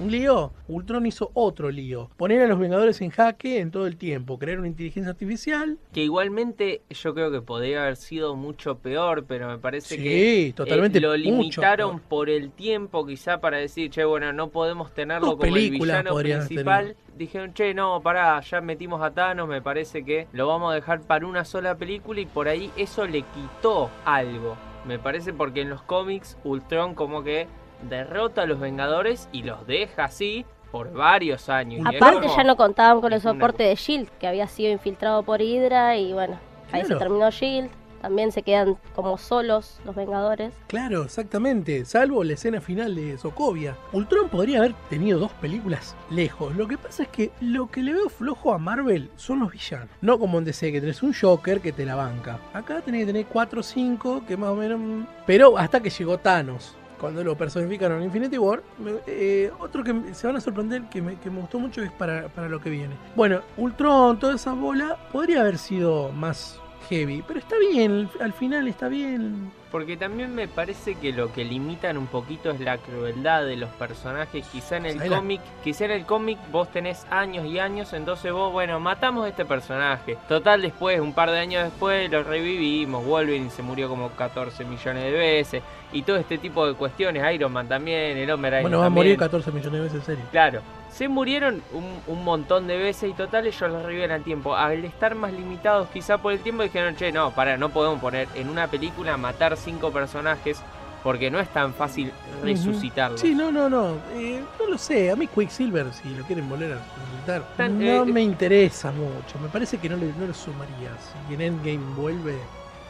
un 0.00 0.10
lío, 0.10 0.52
Ultron 0.68 1.06
hizo 1.06 1.30
otro 1.34 1.70
lío. 1.70 2.10
Poner 2.16 2.42
a 2.42 2.46
los 2.46 2.58
Vengadores 2.58 3.00
en 3.00 3.10
jaque 3.10 3.58
en 3.58 3.70
todo 3.70 3.86
el 3.86 3.96
tiempo. 3.96 4.38
Crear 4.38 4.58
una 4.58 4.68
inteligencia 4.68 5.10
artificial. 5.10 5.78
Que 5.92 6.02
igualmente 6.02 6.82
yo 6.90 7.14
creo 7.14 7.30
que 7.30 7.40
podría 7.40 7.82
haber 7.82 7.96
sido 7.96 8.36
mucho 8.36 8.76
peor, 8.78 9.24
pero 9.26 9.48
me 9.48 9.58
parece 9.58 9.96
Sí, 9.96 10.02
que 10.02 10.46
eh, 10.48 10.52
totalmente 10.52 11.00
lo 11.00 11.16
limitaron 11.16 12.00
por 12.00 12.28
el 12.28 12.50
tiempo 12.50 13.06
quizá 13.06 13.40
para 13.40 13.56
decir, 13.56 13.90
che, 13.90 14.04
bueno, 14.04 14.32
no 14.32 14.48
podemos 14.50 14.92
tenerlo 14.92 15.28
Dos 15.28 15.36
como 15.36 15.56
el 15.56 15.70
villano 15.70 16.14
principal. 16.14 16.96
Dijeron, 17.16 17.54
che, 17.54 17.72
no, 17.72 18.00
pará, 18.02 18.40
ya 18.40 18.60
metimos 18.60 19.00
a 19.00 19.12
Thanos, 19.12 19.48
me 19.48 19.62
parece 19.62 20.04
que 20.04 20.26
lo 20.32 20.48
vamos 20.48 20.72
a 20.72 20.74
dejar 20.74 21.00
para 21.00 21.26
una 21.26 21.44
sola 21.44 21.76
película 21.76 22.20
y 22.20 22.26
por 22.26 22.48
ahí 22.48 22.70
eso 22.76 23.06
le 23.06 23.22
quitó 23.22 23.90
algo. 24.04 24.56
Me 24.86 24.98
parece 24.98 25.32
porque 25.32 25.62
en 25.62 25.70
los 25.70 25.82
cómics 25.82 26.36
Ultron 26.44 26.94
como 26.94 27.22
que 27.22 27.46
derrota 27.88 28.42
a 28.42 28.46
los 28.46 28.60
Vengadores 28.60 29.28
y 29.32 29.42
los 29.42 29.66
deja 29.66 30.04
así 30.04 30.44
por 30.70 30.92
varios 30.92 31.48
años. 31.48 31.86
Aparte 31.86 32.20
como- 32.26 32.36
ya 32.36 32.44
no 32.44 32.56
contaban 32.56 33.00
con 33.00 33.12
el 33.12 33.20
soporte 33.20 33.62
de 33.62 33.74
Shield, 33.76 34.08
que 34.18 34.26
había 34.26 34.46
sido 34.46 34.72
infiltrado 34.72 35.22
por 35.22 35.40
Hydra 35.40 35.96
y 35.96 36.12
bueno, 36.12 36.38
ahí 36.72 36.84
se 36.84 36.96
terminó 36.96 37.30
Shield. 37.30 37.70
También 38.04 38.32
se 38.32 38.42
quedan 38.42 38.76
como 38.94 39.16
solos 39.16 39.80
los 39.86 39.96
Vengadores. 39.96 40.52
Claro, 40.66 41.04
exactamente. 41.04 41.86
Salvo 41.86 42.22
la 42.22 42.34
escena 42.34 42.60
final 42.60 42.94
de 42.94 43.16
Sokovia. 43.16 43.78
Ultron 43.94 44.28
podría 44.28 44.58
haber 44.58 44.74
tenido 44.90 45.18
dos 45.18 45.32
películas 45.32 45.96
lejos. 46.10 46.54
Lo 46.54 46.68
que 46.68 46.76
pasa 46.76 47.04
es 47.04 47.08
que 47.08 47.30
lo 47.40 47.70
que 47.70 47.82
le 47.82 47.94
veo 47.94 48.10
flojo 48.10 48.52
a 48.52 48.58
Marvel 48.58 49.10
son 49.16 49.40
los 49.40 49.50
villanos. 49.50 49.88
No 50.02 50.18
como 50.18 50.36
en 50.36 50.44
DC, 50.44 50.70
que 50.70 50.82
tenés 50.82 51.02
un 51.02 51.14
Joker 51.18 51.62
que 51.62 51.72
te 51.72 51.86
la 51.86 51.94
banca. 51.94 52.38
Acá 52.52 52.82
tenés 52.82 53.00
que 53.00 53.06
tener 53.06 53.24
4 53.24 53.60
o 53.60 53.62
5, 53.62 54.24
que 54.28 54.36
más 54.36 54.50
o 54.50 54.56
menos... 54.56 54.78
mm, 54.78 55.06
Pero 55.26 55.56
hasta 55.56 55.80
que 55.80 55.88
llegó 55.88 56.18
Thanos. 56.18 56.76
Cuando 57.00 57.24
lo 57.24 57.38
personificaron 57.38 58.00
en 58.00 58.04
Infinity 58.04 58.36
War. 58.36 58.62
eh, 59.06 59.50
otro 59.60 59.82
que 59.82 60.12
se 60.12 60.26
van 60.26 60.36
a 60.36 60.42
sorprender, 60.42 60.82
que 60.90 61.00
me, 61.00 61.16
que 61.16 61.30
me 61.30 61.40
gustó 61.40 61.58
mucho, 61.58 61.82
es 61.82 61.90
para, 61.92 62.28
para 62.28 62.50
lo 62.50 62.60
que 62.60 62.68
viene. 62.68 62.94
Bueno, 63.16 63.40
Ultron, 63.56 64.18
toda 64.18 64.34
esa 64.34 64.52
bola, 64.52 64.98
podría 65.10 65.40
haber 65.40 65.56
sido 65.56 66.12
más 66.12 66.60
heavy. 66.84 67.22
Pero 67.26 67.38
está 67.40 67.56
bien, 67.58 68.08
al 68.20 68.32
final 68.32 68.68
está 68.68 68.88
bien. 68.88 69.50
Porque 69.70 69.96
también 69.96 70.32
me 70.34 70.46
parece 70.46 70.94
que 70.94 71.12
lo 71.12 71.32
que 71.32 71.44
limitan 71.44 71.98
un 71.98 72.06
poquito 72.06 72.50
es 72.52 72.60
la 72.60 72.78
crueldad 72.78 73.44
de 73.44 73.56
los 73.56 73.68
personajes. 73.70 74.46
Quizá 74.52 74.76
en 74.76 74.86
el 74.86 74.94
¿Sabés 74.94 75.10
la- 75.10 75.16
cómic, 75.16 75.40
quizá 75.64 75.86
en 75.86 75.90
el 75.90 76.06
cómic 76.06 76.38
vos 76.52 76.70
tenés 76.70 77.04
años 77.10 77.44
y 77.44 77.58
años, 77.58 77.92
entonces 77.92 78.30
vos, 78.32 78.52
bueno, 78.52 78.78
matamos 78.78 79.24
a 79.26 79.28
este 79.30 79.44
personaje. 79.44 80.16
Total 80.28 80.62
después, 80.62 81.00
un 81.00 81.12
par 81.12 81.30
de 81.32 81.38
años 81.40 81.64
después, 81.64 82.08
lo 82.08 82.22
revivimos. 82.22 83.04
Wolverine 83.04 83.50
se 83.50 83.62
murió 83.62 83.88
como 83.88 84.10
14 84.10 84.64
millones 84.64 85.02
de 85.02 85.10
veces. 85.10 85.62
Y 85.92 86.02
todo 86.02 86.16
este 86.16 86.38
tipo 86.38 86.66
de 86.66 86.74
cuestiones. 86.74 87.34
Iron 87.34 87.52
Man 87.52 87.66
también, 87.68 88.16
el 88.16 88.30
Hombre 88.30 88.60
Bueno, 88.62 88.78
va 88.78 88.86
a 88.86 88.90
morir 88.90 89.16
14 89.16 89.50
millones 89.50 89.72
de 89.72 89.80
veces 89.80 89.98
en 90.00 90.04
serio. 90.06 90.24
Claro, 90.30 90.60
se 90.94 91.08
murieron 91.08 91.60
un, 91.72 91.84
un 92.06 92.24
montón 92.24 92.68
de 92.68 92.78
veces 92.78 93.10
y 93.10 93.14
total 93.14 93.46
ellos 93.46 93.70
los 93.70 93.82
reviven 93.82 94.12
al 94.12 94.22
tiempo. 94.22 94.54
Al 94.54 94.84
estar 94.84 95.14
más 95.16 95.32
limitados 95.32 95.88
quizá 95.92 96.18
por 96.18 96.32
el 96.32 96.38
tiempo 96.38 96.62
dijeron, 96.62 96.94
che, 96.94 97.10
no, 97.10 97.32
para, 97.32 97.56
no 97.56 97.70
podemos 97.70 98.00
poner 98.00 98.28
en 98.36 98.48
una 98.48 98.68
película 98.68 99.16
matar 99.16 99.56
cinco 99.56 99.90
personajes 99.90 100.62
porque 101.02 101.30
no 101.30 101.38
es 101.40 101.48
tan 101.48 101.74
fácil 101.74 102.12
resucitarlos. 102.42 103.20
Sí, 103.20 103.34
no, 103.34 103.50
no, 103.50 103.68
no. 103.68 103.96
Eh, 104.14 104.42
no 104.58 104.66
lo 104.68 104.78
sé. 104.78 105.10
A 105.10 105.16
mí 105.16 105.26
Quicksilver, 105.26 105.92
si 105.92 106.14
lo 106.14 106.24
quieren 106.24 106.48
volver 106.48 106.72
a 106.72 106.76
resucitar, 106.76 107.42
Tan- 107.56 107.78
no 107.78 108.04
eh, 108.04 108.06
me 108.06 108.22
interesa 108.22 108.90
mucho. 108.92 109.38
Me 109.42 109.48
parece 109.48 109.78
que 109.78 109.88
no 109.88 109.96
le, 109.96 110.06
no 110.18 110.26
le 110.26 110.32
sumaría. 110.32 110.90
Si 111.28 111.34
en 111.34 111.40
Endgame 111.40 111.94
vuelve... 111.96 112.38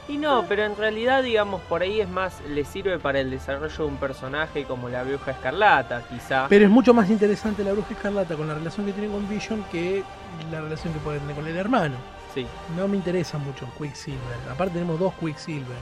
Y 0.06 0.18
no, 0.18 0.44
pero 0.46 0.64
en 0.64 0.76
realidad, 0.76 1.22
digamos, 1.22 1.62
por 1.62 1.80
ahí 1.80 2.00
es 2.00 2.08
más, 2.08 2.40
le 2.48 2.64
sirve 2.64 2.98
para 2.98 3.20
el 3.20 3.30
desarrollo 3.30 3.74
de 3.74 3.84
un 3.84 3.96
personaje 3.96 4.64
como 4.64 4.90
la 4.90 5.02
Bruja 5.02 5.30
Escarlata, 5.30 6.02
quizá. 6.08 6.46
Pero 6.48 6.66
es 6.66 6.70
mucho 6.70 6.92
más 6.92 7.08
interesante 7.08 7.64
la 7.64 7.72
Bruja 7.72 7.94
Escarlata 7.94 8.36
con 8.36 8.46
la 8.46 8.54
relación 8.54 8.84
que 8.84 8.92
tiene 8.92 9.08
con 9.08 9.26
Vision 9.28 9.64
que 9.72 10.02
la 10.50 10.60
relación 10.60 10.92
que 10.92 10.98
puede 10.98 11.20
tener 11.20 11.34
con 11.34 11.46
el 11.46 11.56
hermano. 11.56 11.96
Sí. 12.34 12.46
No 12.76 12.86
me 12.86 12.96
interesa 12.96 13.38
mucho 13.38 13.66
Quicksilver. 13.78 14.18
Aparte 14.50 14.74
tenemos 14.74 14.98
dos 14.98 15.14
Quicksilver. 15.14 15.78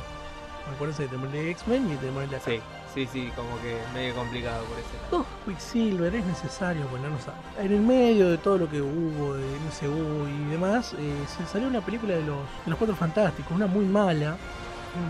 Acuérdense 0.72 1.04
que 1.04 1.08
tenemos 1.08 1.34
el 1.34 1.40
de 1.40 1.50
X-Men 1.50 1.92
y 1.92 1.96
tenemos 1.96 2.22
el 2.22 2.30
de 2.30 2.36
acá. 2.36 2.50
Sí, 2.50 2.60
sí, 2.94 3.08
sí, 3.12 3.32
como 3.34 3.60
que 3.60 3.76
medio 3.94 4.14
complicado 4.14 4.64
por 4.64 4.78
eso. 4.78 4.88
Dos 5.10 5.26
Quicksilver 5.44 6.14
es 6.14 6.24
necesario 6.24 6.86
ponernos 6.86 7.22
a... 7.28 7.62
En 7.62 7.72
el 7.72 7.80
medio 7.80 8.30
de 8.30 8.38
todo 8.38 8.58
lo 8.58 8.70
que 8.70 8.80
hubo 8.80 9.34
de 9.34 9.44
MCU 9.44 10.28
y 10.28 10.50
demás, 10.50 10.94
eh, 10.98 11.14
se 11.26 11.46
salió 11.46 11.68
una 11.68 11.80
película 11.80 12.14
de 12.14 12.22
los, 12.22 12.38
de 12.64 12.70
los 12.70 12.78
Cuatro 12.78 12.96
Fantásticos, 12.96 13.52
una 13.52 13.66
muy 13.66 13.84
mala, 13.84 14.36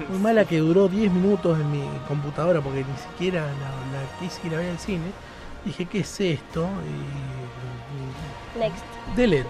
muy 0.09 0.19
mala 0.19 0.45
que 0.45 0.59
duró 0.59 0.89
10 0.89 1.13
minutos 1.13 1.59
en 1.59 1.71
mi 1.71 1.83
computadora 2.07 2.61
porque 2.61 2.85
ni 2.85 2.97
siquiera 2.99 3.41
la, 3.43 4.01
la 4.01 4.19
quise 4.21 4.47
ir 4.47 4.55
a 4.55 4.59
ver 4.59 4.71
al 4.71 4.79
cine. 4.79 5.13
Dije, 5.65 5.87
¿qué 5.87 6.01
es 6.01 6.21
esto? 6.21 6.69
Y, 8.55 8.59
Next. 8.59 8.85
delete. 9.17 9.49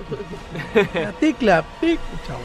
La 0.94 1.12
tecla, 1.12 1.64
pic, 1.80 2.00
chau. 2.26 2.38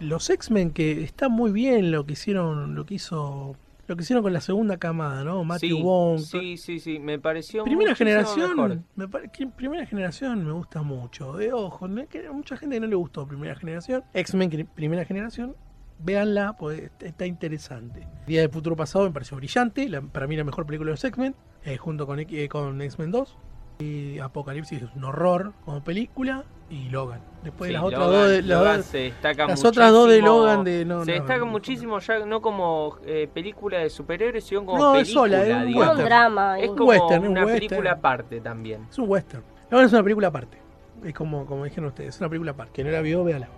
Los 0.00 0.28
X-Men 0.30 0.70
que 0.72 1.02
está 1.02 1.28
muy 1.28 1.50
bien 1.50 1.90
lo 1.90 2.04
que 2.06 2.12
hicieron, 2.14 2.74
lo 2.74 2.84
que 2.84 2.94
hizo 2.94 3.56
lo 3.86 3.96
que 3.96 4.02
hicieron 4.02 4.22
con 4.22 4.32
la 4.32 4.40
segunda 4.40 4.76
camada, 4.78 5.24
¿no? 5.24 5.44
Matthew 5.44 5.76
sí, 5.76 5.82
Wong. 5.82 6.18
sí, 6.20 6.56
sí, 6.56 6.80
sí, 6.80 6.98
me 6.98 7.18
pareció 7.18 7.64
Primera 7.64 7.94
generación, 7.94 8.84
me 8.96 9.08
pare- 9.08 9.30
primera 9.56 9.84
generación 9.86 10.44
me 10.44 10.52
gusta 10.52 10.82
mucho. 10.82 11.38
Eh, 11.40 11.52
ojo, 11.52 11.86
no 11.88 12.06
que 12.08 12.28
mucha 12.30 12.56
gente 12.56 12.80
no 12.80 12.86
le 12.86 12.94
gustó 12.96 13.26
primera 13.26 13.54
generación. 13.54 14.02
X-Men 14.14 14.68
primera 14.74 15.04
generación, 15.04 15.54
véanla, 15.98 16.56
pues 16.58 16.90
está 17.00 17.26
interesante. 17.26 18.06
Día 18.26 18.40
del 18.40 18.50
futuro 18.50 18.74
pasado 18.76 19.04
me 19.04 19.10
pareció 19.12 19.36
brillante, 19.36 19.88
la- 19.88 20.00
para 20.02 20.26
mí 20.26 20.36
la 20.36 20.44
mejor 20.44 20.66
película 20.66 20.88
de 20.88 20.92
los 20.92 21.04
X-Men, 21.04 21.34
eh, 21.64 21.76
junto 21.76 22.06
con, 22.06 22.18
eh, 22.20 22.48
con 22.48 22.80
X-Men 22.80 23.10
2. 23.10 23.36
Y 23.80 24.18
Apocalipsis 24.20 24.82
es 24.82 24.88
un 24.94 25.04
horror 25.04 25.52
como 25.64 25.82
película 25.82 26.44
y 26.70 26.88
Logan. 26.90 27.20
Después 27.42 27.68
Sí, 27.68 27.74
las 27.74 27.82
otras 27.82 28.00
Logan- 28.02 28.12
dos 28.20 28.28
de, 28.30 28.42
las 28.42 28.58
Logan 28.58 28.76
dos- 28.78 28.86
se 28.86 28.98
destaca 28.98 29.46
las 29.48 29.64
otras 29.64 29.90
dos 29.92 30.08
de 30.08 30.22
Logan 30.22 30.64
de 30.64 30.84
no, 30.84 31.04
se 31.04 31.10
no, 31.10 31.14
destaca 31.18 31.38
no. 31.40 31.46
muchísimo 31.46 31.98
ya 31.98 32.18
no 32.24 32.40
como 32.40 32.98
eh, 33.04 33.28
película 33.32 33.78
de 33.78 33.90
superhéroes, 33.90 34.44
sino 34.44 34.64
como 34.64 34.78
No, 34.78 34.94
es 34.94 35.02
película, 35.08 35.38
sola, 35.38 35.46
es 35.68 35.74
un. 35.76 35.98
Un 35.98 36.04
drama. 36.04 36.60
Es 36.60 36.70
un- 36.70 36.76
como 36.76 36.90
western, 36.90 37.22
un 37.24 37.28
una 37.32 37.46
película 37.46 37.92
aparte 37.92 38.40
también. 38.40 38.86
Es 38.90 38.98
un 38.98 39.08
western. 39.10 39.42
Logan 39.70 39.86
es 39.86 39.92
una 39.92 40.02
película 40.02 40.28
aparte. 40.28 40.58
Es 41.04 41.12
como, 41.14 41.44
como 41.44 41.64
dijeron 41.64 41.86
ustedes, 41.86 42.14
es 42.14 42.20
una 42.20 42.30
película 42.30 42.52
aparte. 42.52 42.72
Que 42.72 42.84
no 42.84 42.90
la 42.90 43.00
vio, 43.02 43.24
véala. 43.24 43.48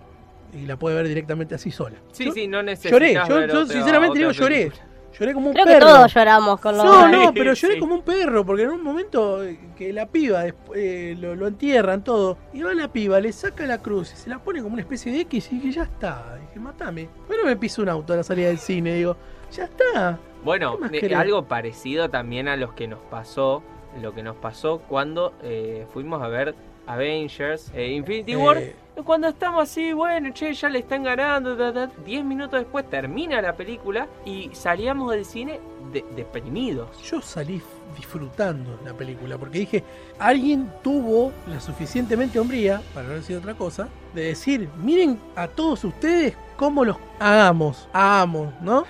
Y 0.53 0.65
la 0.65 0.77
puede 0.77 0.95
ver 0.95 1.07
directamente 1.07 1.55
así 1.55 1.71
sola. 1.71 1.97
Sí, 2.11 2.25
Yo 2.25 2.31
sí, 2.31 2.47
no 2.47 2.63
necesitas 2.63 2.91
Lloré, 2.91 3.13
yo, 3.13 3.35
ver 3.35 3.51
yo 3.51 3.61
otra- 3.61 3.73
sinceramente 3.73 4.17
digo 4.17 4.31
otra 4.31 4.47
película. 4.47 4.75
Lloré 4.75 4.96
como 5.33 5.47
un 5.47 5.53
Creo 5.53 5.65
que 5.65 5.73
perro. 5.73 5.87
todos 5.87 6.13
lloramos 6.13 6.59
con 6.59 6.77
lo 6.77 6.83
No, 6.83 7.07
no, 7.07 7.33
pero 7.33 7.53
lloré 7.53 7.73
sí. 7.75 7.79
como 7.79 7.95
un 7.95 8.01
perro, 8.03 8.45
porque 8.45 8.63
en 8.63 8.69
un 8.69 8.83
momento 8.83 9.43
eh, 9.43 9.57
que 9.75 9.91
la 9.93 10.05
piba 10.07 10.43
eh, 10.75 11.15
lo, 11.19 11.35
lo 11.35 11.47
entierran 11.47 12.03
todo, 12.03 12.37
y 12.53 12.61
va 12.61 12.73
la 12.73 12.91
piba, 12.91 13.19
le 13.19 13.31
saca 13.31 13.65
la 13.65 13.79
cruz 13.81 14.13
y 14.13 14.17
se 14.17 14.29
la 14.29 14.39
pone 14.39 14.61
como 14.61 14.73
una 14.73 14.81
especie 14.81 15.11
de 15.11 15.21
X 15.21 15.49
y 15.51 15.55
dije, 15.55 15.71
ya 15.71 15.83
está, 15.83 16.37
dije, 16.39 16.59
matame. 16.59 17.09
Bueno, 17.27 17.43
me 17.45 17.55
piso 17.55 17.81
un 17.81 17.89
auto 17.89 18.13
a 18.13 18.17
la 18.17 18.23
salida 18.23 18.47
del 18.47 18.59
cine, 18.59 18.93
digo, 18.93 19.17
ya 19.51 19.63
está. 19.65 20.19
Bueno, 20.43 20.75
¿Qué 20.77 20.81
más 20.81 20.93
eh, 20.93 21.15
algo 21.15 21.45
parecido 21.45 22.09
también 22.09 22.47
a 22.47 22.55
los 22.55 22.73
que 22.73 22.87
nos 22.87 22.99
pasó, 23.09 23.63
lo 24.01 24.13
que 24.13 24.21
nos 24.23 24.35
pasó 24.35 24.79
cuando 24.87 25.33
eh, 25.41 25.85
fuimos 25.93 26.21
a 26.21 26.27
ver 26.27 26.53
Avengers, 26.85 27.71
eh, 27.75 27.87
Infinity 27.91 28.35
War. 28.35 28.61
Cuando 29.05 29.27
estamos 29.27 29.63
así, 29.63 29.93
bueno, 29.93 30.31
che, 30.33 30.53
ya 30.53 30.69
le 30.69 30.79
están 30.79 31.03
ganando, 31.03 31.55
ta, 31.55 31.71
ta, 31.71 31.91
10 32.03 32.25
minutos 32.25 32.59
después 32.59 32.89
termina 32.89 33.41
la 33.41 33.55
película 33.55 34.07
y 34.25 34.49
salíamos 34.53 35.11
del 35.11 35.23
cine 35.23 35.59
de- 35.93 36.03
deprimidos. 36.15 36.89
yo 37.03 37.21
salí 37.21 37.61
disfrutando 37.95 38.79
la 38.83 38.93
película, 38.93 39.37
porque 39.37 39.59
dije, 39.59 39.83
alguien 40.19 40.71
tuvo 40.83 41.31
la 41.47 41.59
suficientemente 41.59 42.39
hombría, 42.39 42.81
para 42.93 43.07
no 43.07 43.13
decir 43.13 43.37
otra 43.37 43.53
cosa, 43.53 43.87
de 44.13 44.23
decir, 44.23 44.67
miren 44.77 45.19
a 45.35 45.47
todos 45.47 45.83
ustedes 45.83 46.35
cómo 46.57 46.83
los 46.83 46.97
hagamos, 47.19 47.87
hagamos, 47.93 48.51
¿no? 48.61 48.83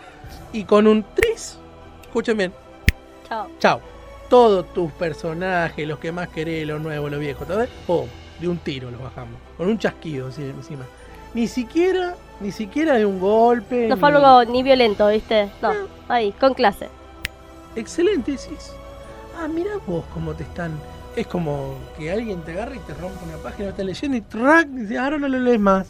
Y 0.54 0.64
con 0.64 0.88
un 0.88 1.04
tris, 1.16 1.60
escuchen 2.02 2.38
bien, 2.38 2.54
Chao. 3.28 3.48
chao. 3.60 3.82
Todos 4.30 4.74
tus 4.74 4.92
personajes, 4.94 5.88
los 5.88 6.00
que 6.00 6.12
más 6.12 6.28
querés, 6.30 6.66
los 6.68 6.82
nuevos, 6.82 7.12
los 7.12 7.20
viejos, 7.20 7.48
¿sabes? 7.48 7.70
¡Pum! 7.86 8.08
De 8.40 8.48
un 8.48 8.58
tiro 8.58 8.90
los 8.92 9.02
bajamos. 9.02 9.40
Con 9.58 9.68
un 9.68 9.78
chasquido 9.78 10.28
encima. 10.28 10.86
Ni 11.34 11.48
siquiera, 11.48 12.16
ni 12.40 12.52
siquiera 12.52 12.94
de 12.96 13.06
un 13.06 13.20
golpe. 13.20 13.88
No 13.88 13.96
ni- 13.96 14.00
fue 14.00 14.10
algo 14.10 14.46
ni 14.52 14.64
violento, 14.64 15.08
¿viste? 15.10 15.50
No, 15.62 15.72
ahí, 16.08 16.32
con 16.34 16.54
clase. 16.54 16.90
excelente, 17.76 18.32
decís. 18.32 18.72
Ah, 19.40 19.48
mira 19.48 19.72
vos 19.86 20.04
cómo 20.14 20.34
te 20.34 20.44
están. 20.44 20.72
Es 21.16 21.28
como 21.28 21.76
que 21.98 22.12
alguien 22.12 22.42
te 22.42 22.52
agarra 22.54 22.76
y 22.76 22.80
te 22.80 22.94
rompe 22.94 23.24
una 23.26 23.38
página, 23.38 23.70
estás 23.70 23.86
leyendo 23.86 24.18
y 24.18 24.22
track, 24.22 24.68
dice, 24.68 24.98
ahora 24.98 25.18
no 25.18 25.28
lo 25.28 25.40
lees 25.40 25.60
más. 25.60 25.88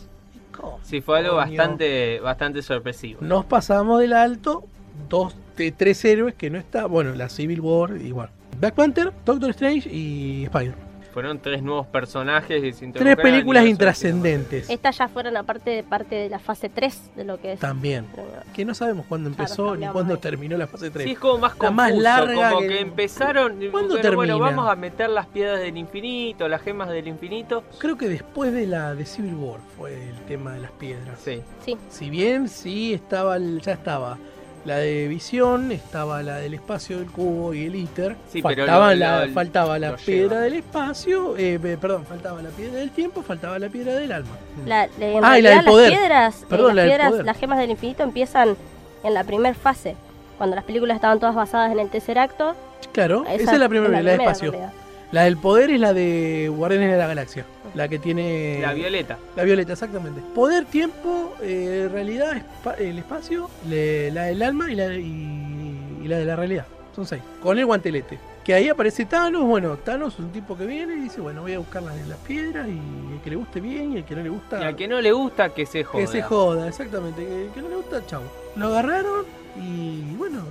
¿Cómo? 0.56 0.80
Sí, 0.84 1.01
fue 1.01 1.19
algo 1.19 1.32
Coño. 1.36 1.41
bastante, 1.58 2.19
bastante 2.21 2.62
sorpresivo. 2.62 3.19
Nos 3.21 3.45
pasamos 3.45 3.99
del 3.99 4.13
alto, 4.13 4.63
dos 5.10 5.36
de 5.58 5.71
tres 5.71 6.03
héroes 6.06 6.34
que 6.36 6.49
no 6.49 6.58
está. 6.58 6.86
Bueno, 6.88 7.13
la 7.13 7.30
Civil 7.30 7.60
War, 7.62 7.95
igual. 7.97 8.30
Black 8.60 8.73
Panther, 8.73 9.13
Doctor 9.25 9.49
Strange 9.51 9.89
y 9.89 10.45
Spider. 10.45 10.73
Fueron 11.17 11.39
tres 11.39 11.63
nuevos 11.63 11.88
personajes 11.88 12.62
que 12.62 12.73
se 12.73 12.91
Tres 12.91 13.15
películas 13.15 13.65
intrascendentes. 13.65 14.69
Estas 14.69 14.99
ya 14.99 15.08
fueron 15.08 15.36
aparte 15.36 15.71
de 15.71 15.82
parte 15.82 16.13
de 16.13 16.30
la 16.30 16.38
fase 16.38 16.69
3 16.69 17.15
de 17.15 17.23
lo 17.23 17.41
que 17.41 17.53
es. 17.53 17.60
También. 17.60 18.06
Que 18.53 18.63
no 18.63 18.75
sabemos 18.75 19.08
cuándo 19.08 19.32
Claro, 19.32 19.43
empezó 19.43 19.75
ni 19.75 19.88
cuándo 19.88 20.13
ahí. 20.13 20.19
terminó 20.19 20.58
la 20.58 20.67
fase 20.67 20.91
3. 20.91 21.06
Sí, 21.06 21.13
es 21.13 21.17
como 21.17 21.39
más 21.39 21.53
La 21.53 21.58
confuso, 21.58 21.73
más 21.73 21.91
larga 21.97 22.49
como 22.51 22.62
que- 22.62 22.67
que, 22.67 22.80
empezaron, 22.82 23.53
¿Cuándo 23.71 23.95
bueno, 23.95 24.15
bueno, 24.15 24.34
termina? 24.36 24.38
vamos 24.38 24.69
a 24.71 24.75
meter 24.75 25.10
las 25.10 25.25
piedras 25.25 25.60
del 25.60 25.75
infinito, 25.75 26.47
las 26.47 26.62
gemas 26.62 26.89
del 26.89 27.08
infinito. 27.08 27.63
Creo 27.80 27.97
que 27.97 28.10
después 28.10 28.53
de 28.53 28.67
la 28.67 28.93
de 28.93 29.03
Civil 29.08 29.34
War 29.34 29.60
fue 29.75 29.95
el 30.10 30.15
tema 30.27 30.53
de 30.53 30.60
las 30.60 30.71
piedras. 30.73 31.19
Sí. 31.19 31.41
Sí. 31.65 31.77
Si 31.89 32.12
bien 32.12 32.47
sí 32.47 32.93
estaba, 32.93 33.38
el- 33.38 33.60
ya 33.62 33.71
estaba 33.71 34.19
la 34.65 34.78
de 34.78 35.08
visión, 35.08 35.72
estaba 35.72 36.22
la 36.24 36.38
del 36.38 36.54
espacio 36.56 36.98
del 37.00 37.10
cubo 37.12 37.54
y 37.54 37.65
el 37.65 37.76
ITER. 37.76 38.15
Sí, 38.32 38.41
pero 38.41 38.65
faltaba 38.65 38.93
lo- 38.93 39.00
la, 39.00 39.28
faltaba 39.34 39.80
la 39.80 39.96
piedra 39.96 40.30
lleva. 40.30 40.41
del 40.41 40.54
espacio, 40.56 41.38
eh, 41.38 41.58
pe- 41.62 41.78
perdón, 41.78 42.06
faltaba 42.06 42.41
la 42.41 42.50
piedra 42.50 42.76
del 42.80 42.91
tiempo, 42.91 43.22
faltaba 43.24 43.58
la 43.60 43.70
piedra 43.70 43.93
del 43.96 44.12
alma. 44.12 44.36
La, 44.65 44.88
la- 45.00 45.20
Ah, 45.24 45.39
y 45.39 45.41
la 45.41 45.50
del 45.52 45.63
poder. 45.65 45.89
las 45.91 46.00
piedras, 46.00 46.41
eh, 46.41 46.46
Perdón, 46.50 46.67
la 46.67 46.74
las, 46.74 46.84
del 46.84 46.89
piedras 46.91 47.10
poder. 47.12 47.26
las 47.26 47.38
gemas 47.38 47.60
del 47.60 47.70
infinito 47.72 48.04
empiezan 48.04 48.58
en 49.04 49.13
la 49.13 49.24
primera 49.24 49.56
fase. 49.56 49.96
Cuando 50.38 50.56
las 50.56 50.65
películas 50.65 50.96
estaban 50.96 51.20
todas 51.20 51.34
basadas 51.36 51.72
en 51.72 51.80
el 51.80 51.89
tercer 51.89 52.20
acto. 52.20 52.54
Claro, 52.91 53.24
esa, 53.28 53.54
es 53.54 53.60
la 53.60 53.70
primera, 53.70 53.89
la, 53.91 53.98
de 53.98 54.04
primera, 54.04 54.24
espacio. 54.32 54.52
realidad. 54.52 54.74
La 55.12 55.24
del 55.24 55.38
poder 55.38 55.70
es 55.72 55.80
la 55.80 55.93
de 55.93 56.52
Guardianes 56.54 56.91
de 56.91 56.98
la 56.98 57.08
Galaxia, 57.08 57.46
la 57.74 57.88
que 57.88 57.98
tiene... 57.98 58.60
La 58.62 58.74
violeta. 58.74 59.17
La 59.38 59.43
violeta, 59.43 59.72
exactamente. 59.74 60.20
Poder, 60.36 60.65
tiempo, 60.65 61.34
eh, 61.41 61.88
realidad, 61.91 62.34
espa- 62.36 62.78
el 62.78 62.98
espacio, 63.00 63.50
le- 63.70 64.12
la 64.12 64.24
del 64.26 64.41
alma 64.43 64.70
y 64.70 64.76
la, 64.76 64.93
y, 64.93 66.00
y 66.04 66.08
la 66.10 66.17
de 66.17 66.26
la 66.26 66.36
realidad. 66.36 66.65
Son 66.93 67.06
seis. 67.06 67.22
Con 67.41 67.58
el 67.58 67.65
guantelete. 67.65 68.20
Que 68.43 68.54
ahí 68.54 68.67
aparece 68.70 69.06
Thanos. 69.06 69.43
Bueno, 69.43 69.78
Thanos 69.78 70.13
es 70.15 70.20
un 70.20 70.32
tipo 70.32 70.58
que 70.58 70.65
viene 70.65 70.96
y 70.96 71.00
dice, 71.02 71.22
bueno, 71.22 71.41
voy 71.41 71.54
a 71.54 71.60
buscar 71.60 71.84
las, 71.84 71.96
las 72.08 72.17
piedras 72.20 72.67
y 72.67 73.13
el 73.13 73.22
que 73.24 73.30
le 73.30 73.36
guste 73.38 73.62
bien 73.62 73.93
y 73.93 73.98
el 73.98 74.04
que 74.04 74.15
no 74.15 74.24
le 74.24 74.30
gusta... 74.30 74.60
Y 74.60 74.63
al 74.65 74.76
que 74.76 74.88
no 74.89 75.00
le 75.00 75.12
gusta, 75.13 75.54
que 75.54 75.65
se 75.65 75.84
joda. 75.86 76.02
Que 76.04 76.08
se 76.08 76.22
joda, 76.22 76.67
exactamente. 76.67 77.22
El 77.46 77.52
que 77.52 77.62
no 77.62 77.70
le 77.70 77.76
gusta, 77.78 78.06
chau. 78.08 78.24
Lo 78.58 78.67
agarraron 78.67 79.26
y 79.58 80.02
bueno, 80.15 80.43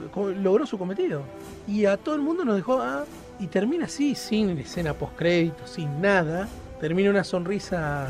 logró 0.43 0.65
su 0.67 0.79
cometido. 0.79 1.23
Y 1.67 1.85
a 1.87 1.97
todo 1.97 2.15
el 2.15 2.21
mundo 2.23 2.45
nos 2.45 2.57
dejó 2.57 2.81
ah, 2.81 3.05
y 3.39 3.47
termina 3.49 3.87
así, 3.87 4.15
sin 4.15 4.59
escena 4.59 4.95
post 4.95 5.17
crédito, 5.17 5.67
sin 5.67 6.01
nada. 6.01 6.49
Termina 6.81 7.11
una 7.11 7.25
sonrisa. 7.25 8.09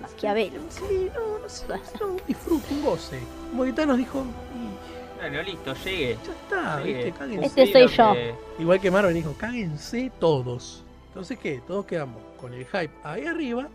Maquiavelo. 0.00 0.60
Sí, 0.68 1.10
no, 1.14 1.38
no 1.38 1.48
sé, 1.48 1.66
no, 2.00 2.06
un 2.08 2.20
disfrute, 2.26 2.74
un 2.74 2.82
goce. 2.84 3.18
Como 3.50 3.64
que 3.64 3.72
Thanos 3.72 3.98
dijo, 3.98 4.20
"Y 4.54 5.20
Bueno, 5.20 5.42
listo, 5.42 5.74
llegue. 5.84 6.18
ya 6.26 6.32
está, 6.32 6.82
Llegue. 6.82 7.04
¿viste? 7.04 7.18
Cáguense. 7.18 7.46
Este 7.46 7.72
soy 7.72 7.86
yo. 7.88 8.12
que- 8.12 8.34
Igual 8.58 8.80
que 8.80 8.90
Marvel 8.90 9.14
dijo, 9.14 9.34
cáguense 9.38 10.10
todos. 10.18 10.84
Entonces, 11.08 11.38
¿qué? 11.38 11.60
Todos 11.66 11.86
quedamos 11.86 12.20
con 12.40 12.52
el 12.54 12.64
hype 12.66 12.90
ahí 13.04 13.24
arriba. 13.26 13.68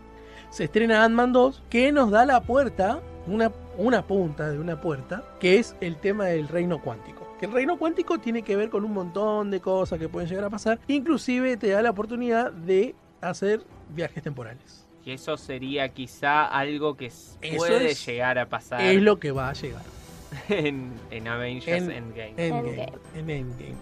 Se 0.50 0.64
estrena 0.64 1.04
Ant-Man 1.04 1.32
2, 1.32 1.62
que 1.70 1.92
nos 1.92 2.10
da 2.10 2.26
la 2.26 2.40
puerta, 2.42 3.00
una, 3.26 3.50
una 3.78 4.02
punta 4.06 4.50
de 4.50 4.58
una 4.58 4.80
puerta, 4.80 5.22
que 5.38 5.58
es 5.58 5.74
el 5.80 5.96
tema 5.96 6.26
del 6.26 6.48
reino 6.48 6.80
cuántico. 6.82 7.26
Que 7.40 7.46
el 7.46 7.52
reino 7.52 7.78
cuántico 7.78 8.18
tiene 8.18 8.42
que 8.42 8.54
ver 8.54 8.68
con 8.70 8.84
un 8.84 8.92
montón 8.92 9.50
de 9.50 9.60
cosas 9.60 9.98
que 9.98 10.08
pueden 10.08 10.28
llegar 10.28 10.44
a 10.44 10.50
pasar. 10.50 10.78
Inclusive 10.88 11.56
te 11.56 11.70
da 11.70 11.80
la 11.82 11.90
oportunidad 11.90 12.52
de 12.52 12.94
hacer 13.22 13.62
viajes 13.94 14.22
temporales. 14.22 14.84
Que 15.02 15.14
eso 15.14 15.36
sería 15.38 15.88
quizá 15.88 16.44
algo 16.44 16.96
que 16.98 17.10
puede 17.56 17.92
es- 17.92 18.06
llegar 18.06 18.38
a 18.38 18.46
pasar 18.46 18.82
Es 18.82 19.00
lo 19.00 19.18
que 19.18 19.32
va 19.32 19.48
a 19.48 19.52
llegar. 19.54 19.82
en, 20.50 20.92
en 21.10 21.26
Avengers 21.28 21.82
En- 21.82 21.90
Endgame. 21.90 22.34
Endgame. 22.36 22.92
En 23.16 23.30
Endgame. 23.30 23.74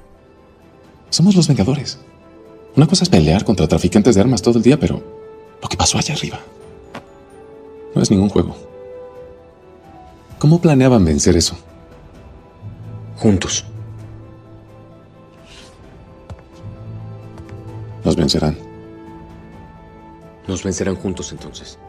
Somos 1.11 1.35
los 1.35 1.49
Vengadores. 1.49 1.99
Una 2.77 2.87
cosa 2.87 3.03
es 3.03 3.09
pelear 3.11 3.45
contra 3.45 3.67
traficantes 3.67 4.15
de 4.15 4.21
armas 4.21 4.41
todo 4.41 4.59
el 4.59 4.63
día, 4.63 4.79
pero 4.79 5.03
lo 5.61 5.69
que 5.69 5.77
pasó 5.77 5.99
allá 5.99 6.15
arriba 6.15 6.39
no 7.95 8.01
es 8.03 8.11
ningún 8.11 8.29
juego. 8.29 8.55
¿Cómo 10.39 10.61
planeaban 10.61 11.05
vencer 11.05 11.37
eso? 11.37 11.59
Juntos. 13.19 13.65
Nos 18.05 18.15
vencerán. 18.15 18.57
Nos 20.47 20.63
vencerán 20.63 20.95
juntos 20.95 21.33
entonces. 21.33 21.81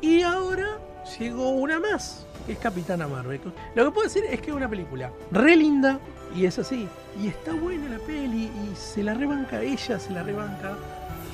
Y 0.00 0.22
ahora 0.22 0.78
llegó 1.18 1.50
una 1.50 1.80
más, 1.80 2.26
que 2.46 2.52
es 2.52 2.58
Capitana 2.60 3.08
Marvel. 3.08 3.40
Lo 3.74 3.86
que 3.86 3.90
puedo 3.90 4.06
decir 4.06 4.22
es 4.30 4.40
que 4.40 4.50
es 4.50 4.56
una 4.56 4.70
película 4.70 5.10
re 5.32 5.56
linda, 5.56 5.98
y 6.34 6.44
es 6.44 6.60
así. 6.60 6.88
Y 7.20 7.26
está 7.26 7.52
buena 7.52 7.88
la 7.88 7.98
peli, 7.98 8.44
y 8.44 8.76
se 8.76 9.02
la 9.02 9.14
rebanca 9.14 9.60
ella, 9.60 9.98
se 9.98 10.12
la 10.12 10.22
rebanca. 10.22 10.76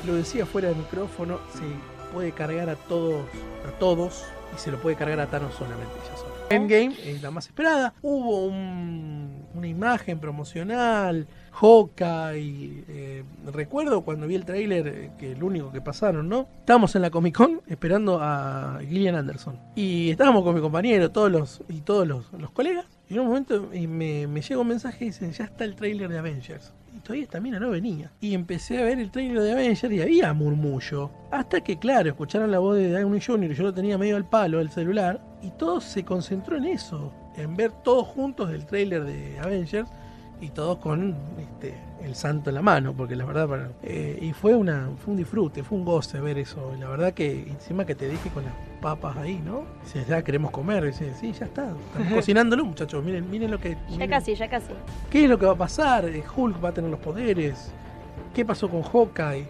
Lo 0.06 0.14
decía 0.14 0.46
fuera 0.46 0.68
del 0.68 0.78
micrófono, 0.78 1.38
se 1.52 2.14
puede 2.14 2.32
cargar 2.32 2.70
a 2.70 2.76
todos, 2.76 3.26
a 3.68 3.78
todos, 3.78 4.24
y 4.56 4.58
se 4.58 4.70
lo 4.70 4.80
puede 4.80 4.96
cargar 4.96 5.20
a 5.20 5.26
Thanos 5.26 5.54
solamente 5.54 5.92
ella 6.02 6.16
sola. 6.16 6.32
Endgame 6.50 6.94
es 7.02 7.22
la 7.22 7.30
más 7.30 7.46
esperada. 7.46 7.94
Hubo 8.02 8.44
un 8.44 8.91
una 9.62 9.68
imagen 9.68 10.18
promocional, 10.18 11.28
Hawkeye. 11.52 12.84
eh, 12.88 13.24
recuerdo 13.52 14.02
cuando 14.02 14.26
vi 14.26 14.34
el 14.34 14.44
tráiler, 14.44 14.88
eh, 14.88 15.10
que 15.16 15.32
el 15.32 15.42
único 15.44 15.70
que 15.70 15.80
pasaron, 15.80 16.28
¿no? 16.28 16.48
Estábamos 16.58 16.96
en 16.96 17.02
la 17.02 17.10
Comic 17.10 17.36
Con 17.36 17.60
esperando 17.68 18.18
a 18.20 18.80
Gillian 18.80 19.14
Anderson. 19.14 19.56
Y 19.76 20.10
estábamos 20.10 20.42
con 20.42 20.56
mi 20.56 20.60
compañero, 20.60 21.12
todos 21.12 21.30
los, 21.30 21.62
y 21.68 21.82
todos 21.82 22.08
los, 22.08 22.32
los 22.32 22.50
colegas. 22.50 22.86
Y 23.08 23.14
en 23.14 23.20
un 23.20 23.26
momento 23.28 23.70
y 23.72 23.86
me, 23.86 24.26
me 24.26 24.42
llega 24.42 24.60
un 24.60 24.66
mensaje 24.66 25.04
y 25.04 25.08
dicen, 25.08 25.30
ya 25.30 25.44
está 25.44 25.62
el 25.62 25.76
tráiler 25.76 26.10
de 26.10 26.18
Avengers. 26.18 26.72
Y 26.96 26.98
todavía 26.98 27.22
esta 27.22 27.40
mina 27.40 27.60
no 27.60 27.70
venía. 27.70 28.10
Y 28.20 28.34
empecé 28.34 28.78
a 28.78 28.84
ver 28.84 28.98
el 28.98 29.12
tráiler 29.12 29.42
de 29.42 29.52
Avengers 29.52 29.92
y 29.92 30.02
había 30.02 30.32
murmullo. 30.32 31.12
Hasta 31.30 31.60
que, 31.60 31.78
claro, 31.78 32.08
escucharon 32.08 32.50
la 32.50 32.58
voz 32.58 32.78
de 32.78 32.90
Downey 32.90 33.20
Jr. 33.20 33.52
y 33.52 33.54
yo 33.54 33.62
lo 33.62 33.72
tenía 33.72 33.96
medio 33.96 34.16
al 34.16 34.28
palo 34.28 34.58
del 34.58 34.70
celular. 34.70 35.20
Y 35.40 35.50
todo 35.50 35.80
se 35.80 36.04
concentró 36.04 36.56
en 36.56 36.64
eso. 36.64 37.12
En 37.36 37.56
ver 37.56 37.72
todos 37.72 38.06
juntos 38.06 38.50
el 38.50 38.66
tráiler 38.66 39.04
de 39.04 39.38
Avengers 39.40 39.88
y 40.40 40.48
todos 40.50 40.78
con 40.78 41.14
este, 41.38 41.74
el 42.02 42.14
santo 42.16 42.50
en 42.50 42.56
la 42.56 42.62
mano, 42.62 42.92
porque 42.94 43.14
la 43.14 43.24
verdad, 43.24 43.48
para- 43.48 43.70
eh, 43.82 44.18
y 44.20 44.32
fue 44.32 44.54
una 44.56 44.90
fue 45.04 45.12
un 45.12 45.16
disfrute, 45.18 45.62
fue 45.62 45.78
un 45.78 45.84
goce 45.84 46.20
ver 46.20 46.36
eso. 46.38 46.72
La 46.80 46.88
verdad 46.88 47.14
que 47.14 47.42
encima 47.48 47.86
que 47.86 47.94
te 47.94 48.08
dije 48.08 48.28
con 48.30 48.44
las 48.44 48.52
papas 48.80 49.16
ahí, 49.16 49.40
¿no? 49.44 49.62
Dices, 49.84 50.06
ya 50.08 50.22
queremos 50.22 50.50
comer, 50.50 50.84
dices, 50.84 51.16
sí, 51.20 51.32
ya 51.32 51.46
está, 51.46 51.72
estamos 51.92 52.12
cocinándolo, 52.14 52.64
muchachos, 52.64 53.02
miren, 53.04 53.30
miren 53.30 53.52
lo 53.52 53.60
que... 53.60 53.76
Ya 53.96 54.08
casi, 54.08 54.34
ya 54.34 54.48
casi. 54.50 54.72
¿Qué 55.10 55.24
es 55.24 55.30
lo 55.30 55.38
que 55.38 55.46
va 55.46 55.52
a 55.52 55.56
pasar? 55.58 56.06
Eh, 56.06 56.24
Hulk 56.36 56.62
va 56.62 56.70
a 56.70 56.72
tener 56.74 56.90
los 56.90 56.98
poderes. 57.00 57.72
¿Qué 58.34 58.44
pasó 58.44 58.68
con 58.68 58.82
Hawkeye? 58.82 59.46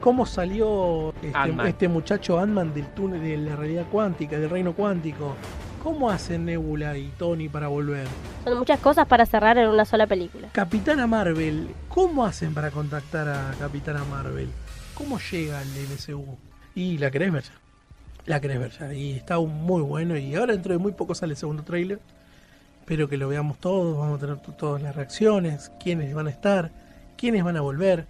¿Cómo 0.00 0.26
salió 0.26 1.14
este, 1.22 1.68
este 1.68 1.88
muchacho 1.88 2.38
Ant-Man 2.38 2.74
del 2.74 2.86
túnel 2.88 3.22
de 3.22 3.38
la 3.38 3.56
realidad 3.56 3.86
cuántica, 3.90 4.38
del 4.38 4.50
reino 4.50 4.74
cuántico? 4.74 5.34
¿Cómo 5.84 6.08
hacen 6.08 6.46
Nebula 6.46 6.96
y 6.96 7.08
Tony 7.18 7.50
para 7.50 7.68
volver? 7.68 8.06
Son 8.42 8.56
muchas 8.58 8.80
cosas 8.80 9.06
para 9.06 9.26
cerrar 9.26 9.58
en 9.58 9.68
una 9.68 9.84
sola 9.84 10.06
película. 10.06 10.48
Capitana 10.50 11.06
Marvel, 11.06 11.68
¿cómo 11.90 12.24
hacen 12.24 12.54
para 12.54 12.70
contactar 12.70 13.28
a 13.28 13.50
Capitana 13.58 14.02
Marvel? 14.04 14.48
¿Cómo 14.94 15.18
llega 15.18 15.58
al 15.58 15.66
MCU? 15.66 16.38
Y 16.74 16.96
la 16.96 17.10
querés 17.10 17.30
ver 17.30 17.42
ya. 17.42 17.52
La 18.24 18.40
querés 18.40 18.60
ver 18.60 18.70
ya. 18.70 18.94
Y 18.94 19.12
está 19.12 19.38
muy 19.38 19.82
bueno. 19.82 20.16
Y 20.16 20.34
ahora 20.34 20.54
dentro 20.54 20.72
de 20.72 20.78
muy 20.78 20.92
poco 20.92 21.14
sale 21.14 21.34
el 21.34 21.36
segundo 21.36 21.64
tráiler. 21.64 22.00
Espero 22.80 23.06
que 23.06 23.18
lo 23.18 23.28
veamos 23.28 23.58
todos. 23.58 23.98
Vamos 23.98 24.16
a 24.16 24.20
tener 24.26 24.38
todas 24.56 24.80
las 24.80 24.96
reacciones. 24.96 25.70
Quiénes 25.78 26.14
van 26.14 26.28
a 26.28 26.30
estar. 26.30 26.70
Quiénes 27.18 27.44
van 27.44 27.58
a 27.58 27.60
volver. 27.60 28.06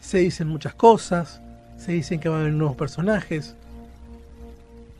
Se 0.00 0.18
dicen 0.18 0.48
muchas 0.48 0.74
cosas. 0.74 1.40
Se 1.78 1.92
dicen 1.92 2.20
que 2.20 2.28
van 2.28 2.40
a 2.40 2.40
haber 2.42 2.52
nuevos 2.52 2.76
personajes. 2.76 3.56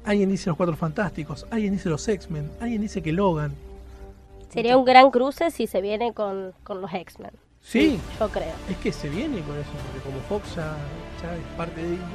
Alguien 0.04 0.30
dice 0.30 0.48
los 0.48 0.56
Cuatro 0.56 0.76
Fantásticos. 0.76 1.46
Alguien 1.50 1.72
dice 1.72 1.88
los 1.88 2.06
X-Men. 2.08 2.50
Alguien 2.60 2.80
dice 2.80 3.02
que 3.02 3.12
Logan. 3.12 3.54
Sería 4.48 4.76
un 4.76 4.84
gran 4.84 5.10
cruce 5.10 5.50
si 5.50 5.66
se 5.66 5.80
viene 5.80 6.12
con, 6.12 6.52
con 6.64 6.80
los 6.80 6.92
X-Men. 6.92 7.30
Sí. 7.60 8.00
Yo 8.18 8.28
creo. 8.30 8.52
Es 8.68 8.76
que 8.78 8.92
se 8.92 9.08
viene 9.08 9.40
con 9.42 9.56
eso, 9.58 9.70
porque 9.86 10.08
como 10.08 10.20
Fox 10.28 10.56
ya, 10.56 10.76
ya 11.22 11.34
es 11.34 11.56
parte 11.56 11.80
de 11.80 11.90
Disney. 11.90 12.06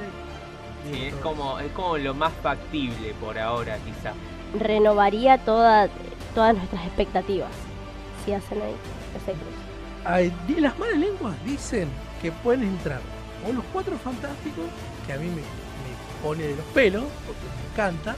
Sí, 0.92 1.06
es 1.06 1.16
como, 1.16 1.60
es 1.60 1.72
como 1.72 1.98
lo 1.98 2.14
más 2.14 2.34
factible 2.44 3.14
por 3.22 3.38
ahora, 3.38 3.78
quizá. 3.80 4.14
Renovaría 4.60 5.38
toda, 5.38 5.90
todas 6.34 6.56
nuestras 6.56 6.86
expectativas 6.86 7.52
si 8.24 8.34
hacen 8.34 8.62
ahí 8.62 8.76
ese 9.16 9.32
cruce. 9.32 9.66
Ay, 10.04 10.34
las 10.60 10.78
malas 10.78 10.98
lenguas 10.98 11.36
dicen 11.46 11.88
que 12.22 12.32
pueden 12.32 12.64
entrar 12.64 13.02
o 13.48 13.54
los 13.54 13.64
cuatro 13.72 13.98
fantásticos, 13.98 14.66
que 15.06 15.14
a 15.14 15.18
mí 15.18 15.28
me, 15.28 15.36
me 15.36 16.22
pone 16.24 16.44
de 16.44 16.56
los 16.56 16.66
pelos, 16.68 17.04
porque 17.26 17.65
encanta, 17.76 18.16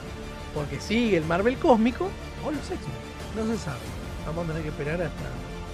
porque 0.54 0.80
sigue 0.80 1.16
el 1.16 1.24
Marvel 1.24 1.56
cósmico, 1.58 2.08
o 2.44 2.50
los 2.50 2.60
X-Men. 2.70 2.78
No 3.46 3.52
se 3.52 3.58
sabe. 3.58 3.78
Vamos 4.26 4.44
a 4.44 4.48
tener 4.48 4.62
que 4.62 4.68
esperar 4.68 4.94
hasta 5.02 5.24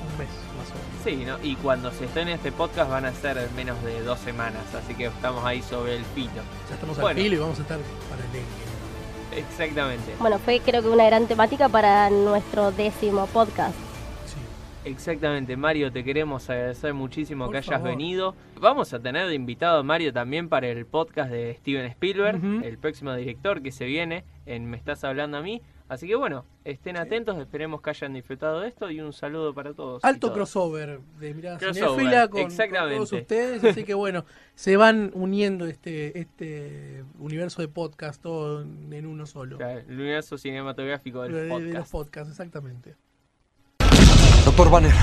un 0.00 0.18
mes 0.18 0.28
más 0.56 0.70
o 0.70 0.74
menos. 0.74 1.04
Sí, 1.04 1.24
¿no? 1.24 1.38
y 1.46 1.56
cuando 1.56 1.90
se 1.92 2.06
esté 2.06 2.22
en 2.22 2.28
este 2.28 2.50
podcast 2.52 2.90
van 2.90 3.04
a 3.04 3.12
ser 3.12 3.48
menos 3.56 3.82
de 3.84 4.00
dos 4.02 4.18
semanas, 4.20 4.62
así 4.74 4.94
que 4.94 5.06
estamos 5.06 5.44
ahí 5.44 5.60
sobre 5.62 5.96
el 5.96 6.04
filo. 6.14 6.30
Ya 6.68 6.74
estamos 6.74 6.96
Bueno. 6.96 7.08
al 7.08 7.16
filo 7.24 7.36
y 7.36 7.38
vamos 7.38 7.58
a 7.58 7.62
estar 7.62 7.78
para 8.08 8.20
el 8.22 8.26
Endgame. 8.28 8.64
Exactamente. 9.48 10.14
Bueno, 10.20 10.38
fue 10.38 10.60
creo 10.60 10.80
que 10.82 10.88
una 10.88 11.04
gran 11.06 11.26
temática 11.26 11.68
para 11.68 12.08
nuestro 12.10 12.70
décimo 12.72 13.26
podcast. 13.26 13.74
Exactamente, 14.84 15.56
Mario, 15.56 15.90
te 15.90 16.04
queremos 16.04 16.48
agradecer 16.50 16.92
muchísimo 16.92 17.46
Por 17.46 17.52
que 17.52 17.58
hayas 17.58 17.70
favor. 17.70 17.88
venido. 17.88 18.34
Vamos 18.60 18.92
a 18.92 19.00
tener 19.00 19.26
de 19.28 19.34
invitado 19.34 19.78
a 19.78 19.82
Mario 19.82 20.12
también 20.12 20.48
para 20.48 20.68
el 20.68 20.84
podcast 20.84 21.30
de 21.30 21.54
Steven 21.54 21.86
Spielberg, 21.86 22.64
el 22.64 22.78
próximo 22.78 23.14
director 23.14 23.62
que 23.62 23.72
se 23.72 23.86
viene 23.86 24.24
en 24.44 24.66
Me 24.68 24.76
Estás 24.76 25.02
Hablando 25.04 25.38
a 25.38 25.42
mí. 25.42 25.62
Así 25.86 26.06
que 26.06 26.14
bueno, 26.14 26.46
estén 26.64 26.96
atentos, 26.96 27.36
esperemos 27.38 27.82
que 27.82 27.90
hayan 27.90 28.14
disfrutado 28.14 28.60
de 28.60 28.68
esto 28.68 28.90
y 28.90 29.00
un 29.00 29.12
saludo 29.12 29.52
para 29.52 29.74
todos. 29.74 30.02
Alto 30.02 30.32
crossover 30.32 31.00
de 31.18 31.34
mirada 31.34 31.58
cinéfila 31.58 32.28
con, 32.28 32.48
todos 32.48 33.12
ustedes, 33.12 33.62
así 33.64 33.84
que 33.84 33.92
bueno, 33.92 34.24
se 34.54 34.78
van 34.78 35.10
uniendo 35.14 35.66
este 35.66 36.18
este 36.18 37.04
universo 37.18 37.60
de 37.60 37.68
podcast 37.68 38.20
todo 38.22 38.62
en 38.62 39.06
uno 39.06 39.26
solo. 39.26 39.58
El 39.60 39.94
universo 40.00 40.38
cinematográfico 40.38 41.22
del 41.22 41.32
De- 41.32 41.48
podcast. 41.48 41.74
los 41.74 41.88
podcasts, 41.90 42.30
exactamente. 42.30 42.96
Doctor 44.56 44.70
Banner. 44.70 44.94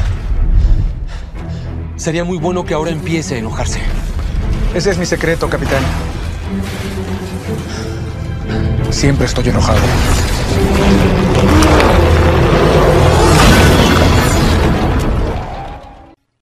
Sería 1.98 2.24
muy 2.24 2.38
bueno 2.38 2.64
que 2.64 2.74
ahora 2.74 2.90
empiece 2.90 3.36
a 3.36 3.38
enojarse. 3.40 3.82
Ese 4.74 4.92
es 4.92 4.98
mi 4.98 5.06
secreto, 5.06 5.50
capitán. 5.50 5.84
Siempre 8.92 9.26
estoy 9.26 9.50
enojado. 9.50 9.82